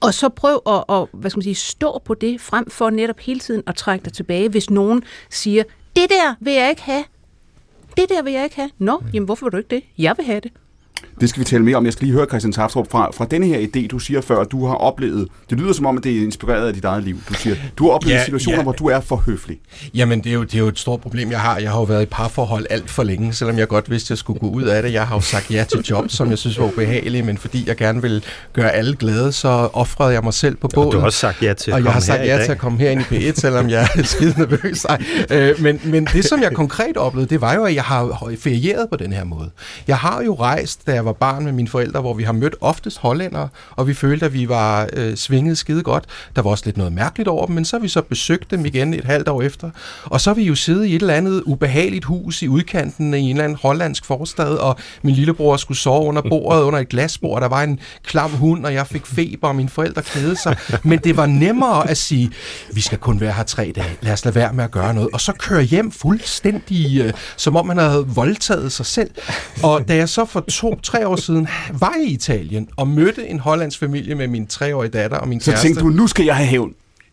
[0.00, 3.18] Og så prøv at, at hvad skal man sige, stå på det, frem for netop
[3.20, 5.62] hele tiden at trække dig tilbage, hvis nogen siger,
[5.98, 7.04] det der vil jeg ikke have.
[7.96, 8.70] Det der vil jeg ikke have.
[8.78, 9.84] Nå, jamen hvorfor vil du ikke det?
[9.98, 10.52] Jeg vil have det.
[11.20, 11.84] Det skal vi tale mere om.
[11.84, 14.66] Jeg skal lige høre Christian Taftrup fra, fra denne her idé, du siger før, du
[14.66, 15.28] har oplevet.
[15.50, 17.16] Det lyder som om, at det er inspireret af dit eget liv.
[17.28, 18.62] Du siger, du har oplevet Ja, situationer, ja.
[18.62, 19.58] hvor du er for høflig.
[19.94, 21.58] Jamen, det er, jo, det er jo et stort problem, jeg har.
[21.58, 24.18] Jeg har jo været i parforhold alt for længe, selvom jeg godt vidste, at jeg
[24.18, 24.92] skulle gå ud af det.
[24.92, 27.76] Jeg har jo sagt ja til job, som jeg synes var ubehagelige, men fordi jeg
[27.76, 30.86] gerne vil gøre alle glade, så offrede jeg mig selv på båden.
[30.86, 32.58] Og du har også sagt ja til at Og jeg har sagt ja til at
[32.58, 34.84] komme her ind i P1, selvom jeg er skide nervøs.
[34.84, 35.02] Ej.
[35.30, 38.86] Øh, men, men det, som jeg konkret oplevede, det var jo, at jeg har ferieret
[38.90, 39.50] på den her måde.
[39.86, 42.56] Jeg har jo rejst, da jeg var barn med mine forældre, hvor vi har mødt
[42.60, 46.04] oftest hollændere, og vi følte, at vi var øh, svinget skide godt.
[46.36, 48.66] Der var også lidt noget mærkeligt over dem, men så har vi så besøgt dem
[48.66, 49.70] igen et halvt år efter.
[50.04, 53.18] Og så har vi jo siddet i et eller andet ubehageligt hus i udkanten i
[53.18, 57.40] en eller anden hollandsk forstad, og min lillebror skulle sove under bordet under et glasbord,
[57.40, 60.56] der var en klam hund, og jeg fik feber, og mine forældre kædede sig.
[60.84, 62.30] Men det var nemmere at sige,
[62.72, 65.10] vi skal kun være her tre dage, lad os lade være med at gøre noget,
[65.12, 69.10] og så køre hjem fuldstændig, øh, som om man havde voldtaget sig selv.
[69.62, 73.38] Og da jeg så for to to-tre år siden var i Italien og mødte en
[73.38, 75.66] hollandsk familie med min treårige datter og min Så kæreste.
[75.68, 76.72] tænkte du, nu skal jeg have hævn.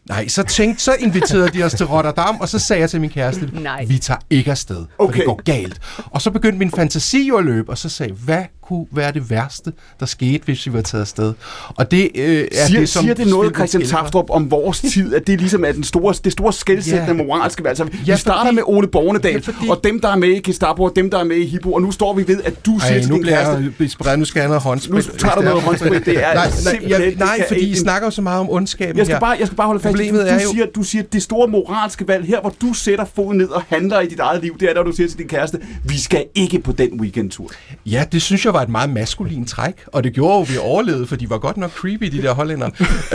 [0.09, 3.09] Nej, så tænkte, så inviterede de os til Rotterdam, og så sagde jeg til min
[3.09, 3.85] kæreste, Nej.
[3.85, 5.17] vi tager ikke afsted, for Okay.
[5.17, 5.81] det går galt.
[6.05, 9.29] Og så begyndte min fantasi jo at løbe, og så sagde hvad kunne være det
[9.29, 11.33] værste, der skete, hvis vi var taget afsted?
[11.75, 13.83] Og det øh, er Siger, det, som siger det noget, Christian.
[13.85, 17.23] Taftrup, om vores tid, at det ligesom er den store, det store skældsættende Ja.
[17.27, 17.69] moralske valg?
[17.69, 20.27] Altså, vi Ja, starter fordi- med Ole Bornedal, Ja, fordi- og dem, der er med
[20.29, 22.65] i Gestapo, og dem, der er med i Hippo, og nu står vi ved, at
[22.65, 24.63] du siger Ej, til nu din bliver kæreste, jeg inspireret, nu skal jeg have noget
[24.63, 25.07] håndsprit.
[25.07, 26.49] Nu tager du noget håndsprit, det er nej,
[26.89, 29.19] nej, det nej fordi I snakker jo så meget om ondskaben Jeg skal, her.
[29.19, 31.03] bare, jeg skal bare holde fast i, Problemet du, er du, jo- siger, du siger,
[31.03, 34.41] det store moralske valg her, hvor du sætter foden ned og handler i dit eget
[34.41, 37.51] liv, det er, når du siger til din kæreste, vi skal ikke på den weekendtur.
[37.85, 40.57] Ja, det synes jeg var et meget maskulin træk, og det gjorde jo, at vi
[40.57, 42.69] overlevede, for de var godt nok creepy, de der hollænder.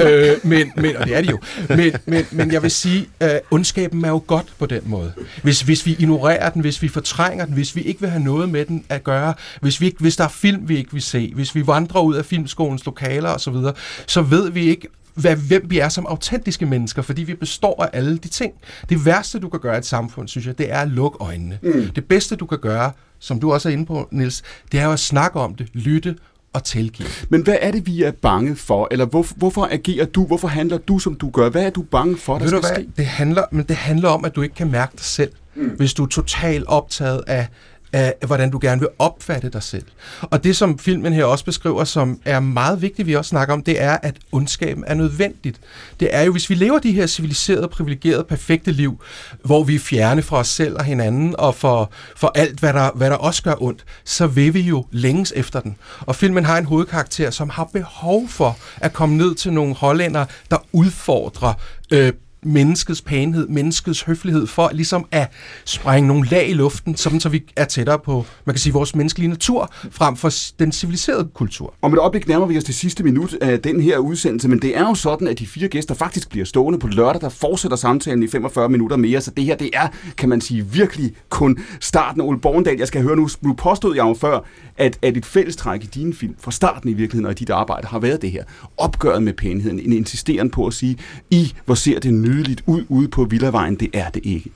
[0.04, 1.38] øh, men, men, og det er de jo.
[1.68, 5.12] Men, men, men jeg vil sige, øh, ondskaben er jo godt på den måde.
[5.42, 8.48] Hvis, hvis vi ignorerer den, hvis vi fortrænger den, hvis vi ikke vil have noget
[8.48, 11.32] med den at gøre, hvis, vi ikke, hvis der er film, vi ikke vil se,
[11.34, 13.72] hvis vi vandrer ud af filmskolens lokaler osv., så,
[14.06, 17.90] så ved vi ikke, hvad, hvem vi er som autentiske mennesker, fordi vi består af
[17.92, 18.52] alle de ting.
[18.88, 21.58] Det værste, du kan gøre i et samfund, synes jeg, det er at lukke øjnene.
[21.62, 21.90] Mm.
[21.94, 24.42] Det bedste, du kan gøre, som du også er inde på, Nils,
[24.72, 26.16] det er jo at snakke om det, lytte
[26.52, 27.08] og tilgive.
[27.28, 28.88] Men hvad er det, vi er bange for?
[28.90, 30.26] Eller hvor, hvorfor agerer du?
[30.26, 31.48] Hvorfor handler du, som du gør?
[31.48, 32.84] Hvad er du bange for, der Ved du skal hvad?
[32.84, 32.92] ske?
[32.96, 35.68] Det handler, men det handler om, at du ikke kan mærke dig selv, mm.
[35.68, 37.48] hvis du er totalt optaget af,
[37.92, 39.84] af, hvordan du gerne vil opfatte dig selv.
[40.20, 43.62] Og det, som filmen her også beskriver, som er meget vigtigt, vi også snakker om,
[43.62, 45.60] det er, at ondskaben er nødvendigt.
[46.00, 49.00] Det er jo, hvis vi lever de her civiliserede, privilegerede, perfekte liv,
[49.44, 52.90] hvor vi er fjerne fra os selv og hinanden, og for, for alt, hvad der,
[52.94, 55.76] hvad der også gør ondt, så vil vi jo længes efter den.
[56.00, 60.24] Og filmen har en hovedkarakter, som har behov for at komme ned til nogle hollænder,
[60.50, 61.52] der udfordrer
[61.92, 62.12] øh,
[62.42, 65.30] menneskets pænhed, menneskets høflighed, for ligesom at
[65.64, 68.94] sprænge nogle lag i luften, sådan så vi er tættere på, man kan sige, vores
[68.94, 71.74] menneskelige natur, frem for den civiliserede kultur.
[71.82, 74.76] Om et øjeblik nærmer vi os til sidste minut af den her udsendelse, men det
[74.76, 78.22] er jo sådan, at de fire gæster faktisk bliver stående på lørdag, der fortsætter samtalen
[78.22, 82.20] i 45 minutter mere, så det her, det er, kan man sige, virkelig kun starten
[82.20, 82.78] af Ole Borgendal.
[82.78, 84.40] Jeg skal høre nu, nu påstod jeg jo før,
[84.76, 87.86] at, at et fællestræk i din film, fra starten i virkeligheden og i dit arbejde,
[87.86, 88.44] har været det her.
[88.76, 90.98] Opgøret med pænheden, en insisteren på at sige,
[91.30, 94.50] I, hvor ser det nydeligt ud ude på Villavejen, det er det ikke.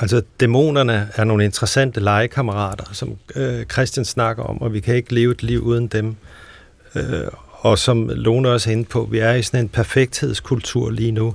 [0.00, 5.14] Altså, dæmonerne er nogle interessante legekammerater, som øh, Christian snakker om, og vi kan ikke
[5.14, 6.16] leve et liv uden dem.
[6.94, 11.12] Øh, og som Lone også er inde på, vi er i sådan en perfekthedskultur lige
[11.12, 11.34] nu.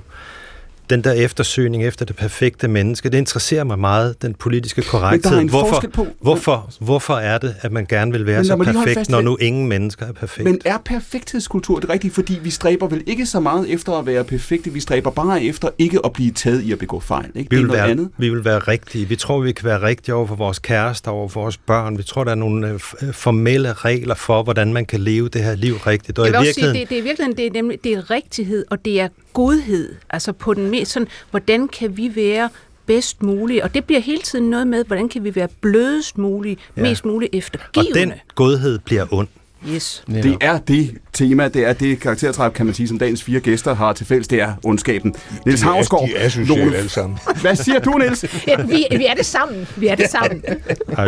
[0.90, 5.38] Den der eftersøgning efter det perfekte menneske, det interesserer mig meget, den politiske korrekthed.
[5.38, 9.08] en hvorfor, forskel på- hvorfor, hvorfor er det, at man gerne vil være så perfekt,
[9.10, 10.44] når nu ingen mennesker er perfekt?
[10.44, 12.10] Men er perfekthedskultur det rigtige?
[12.10, 15.68] Fordi vi stræber vel ikke så meget efter at være perfekte, vi stræber bare efter
[15.78, 17.30] ikke at blive taget i at begå fejl.
[17.34, 17.36] Ikke?
[17.36, 18.08] Vi det vil, noget være, andet.
[18.18, 19.08] vi vil være rigtige.
[19.08, 21.98] Vi tror, vi kan være rigtige over for vores kærester, over for vores børn.
[21.98, 25.42] Vi tror, der er nogle øh, øh, formelle regler for, hvordan man kan leve det
[25.44, 26.18] her liv rigtigt.
[26.18, 27.92] Og Jeg i vil også sige, virkeligheden, det, det er virkelig det er nemlig det
[27.92, 29.94] er rigtighed, og det er godhed.
[30.10, 32.48] Altså på den mest sådan, hvordan kan vi være
[32.86, 33.64] bedst mulige?
[33.64, 36.82] Og det bliver hele tiden noget med, hvordan kan vi være blødest mulige, Ja.
[36.82, 38.00] mest muligt og eftergivende.
[38.00, 39.28] den godhed bliver ond.
[39.74, 40.04] Yes.
[40.06, 43.74] Det er det tema, det er det karaktertræk, kan man sige, som dagens fire gæster
[43.74, 45.14] har til fælles, det er ondskaben.
[45.46, 47.18] Niels De er- Havsgaard, de er sociale Lone- alle sammen.
[47.40, 48.24] Hvad siger du, Niels?
[48.46, 49.66] Ja, vi, vi er det sammen.
[49.76, 50.42] Vi er det sammen.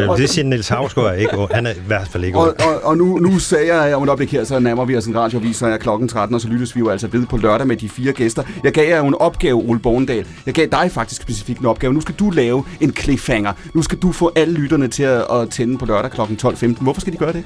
[0.09, 1.51] Og det siger Niels Havsgaard er ikke ond.
[1.55, 2.61] Han er i hvert fald ikke Og, ond.
[2.61, 5.16] og, og nu, nu sagde jeg om et øjeblik her, så nærmer vi os en
[5.16, 7.76] radiovis, så er klokken 13, og så lyttes vi jo altså ved på lørdag med
[7.76, 8.42] de fire gæster.
[8.64, 10.26] Jeg gav jer jo en opgave, Ole Borgendal.
[10.46, 11.92] Jeg gav dig faktisk specifikt en opgave.
[11.92, 13.53] Nu skal du lave en cliffhanger.
[13.74, 16.20] Nu skal du få alle lytterne til at, at tænde på lørdag kl.
[16.20, 16.66] 12.15.
[16.82, 17.44] Hvorfor skal de gøre det?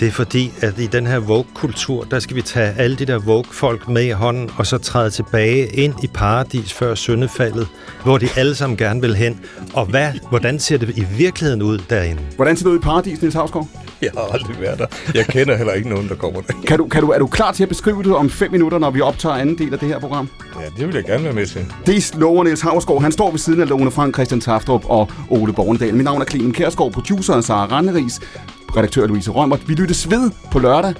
[0.00, 3.18] Det er fordi, at i den her Vogue-kultur, der skal vi tage alle de der
[3.18, 7.68] Vogue-folk med i hånden, og så træde tilbage ind i paradis før syndefaldet,
[8.04, 9.40] hvor de alle sammen gerne vil hen.
[9.74, 12.22] Og hvad, hvordan ser det i virkeligheden ud derinde?
[12.36, 13.68] Hvordan ser det ud i paradis, Niels Havsgaard?
[14.02, 14.86] Jeg har aldrig været der.
[15.14, 16.52] Jeg kender heller ikke nogen, der kommer der.
[16.66, 18.90] Kan du, kan du, er du klar til at beskrive det om fem minutter, når
[18.90, 20.28] vi optager anden del af det her program?
[20.60, 21.66] Ja, det vil jeg gerne være med til.
[21.86, 23.02] Det lover Niels Havsgaard.
[23.02, 25.94] Han står ved siden af Lone Frank, Christian Taftrup og Ole Bornedal.
[25.94, 28.20] Mit navn er Clemen Kærsgaard, producer Sara Randeris,
[28.76, 29.68] redaktør Louise Rømert.
[29.68, 30.94] Vi lyttes ved på lørdag.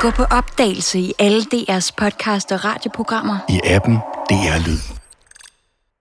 [0.00, 3.38] Gå på opdagelse i alle DR's podcast og radioprogrammer.
[3.48, 3.94] I appen
[4.30, 4.95] DR Lyd.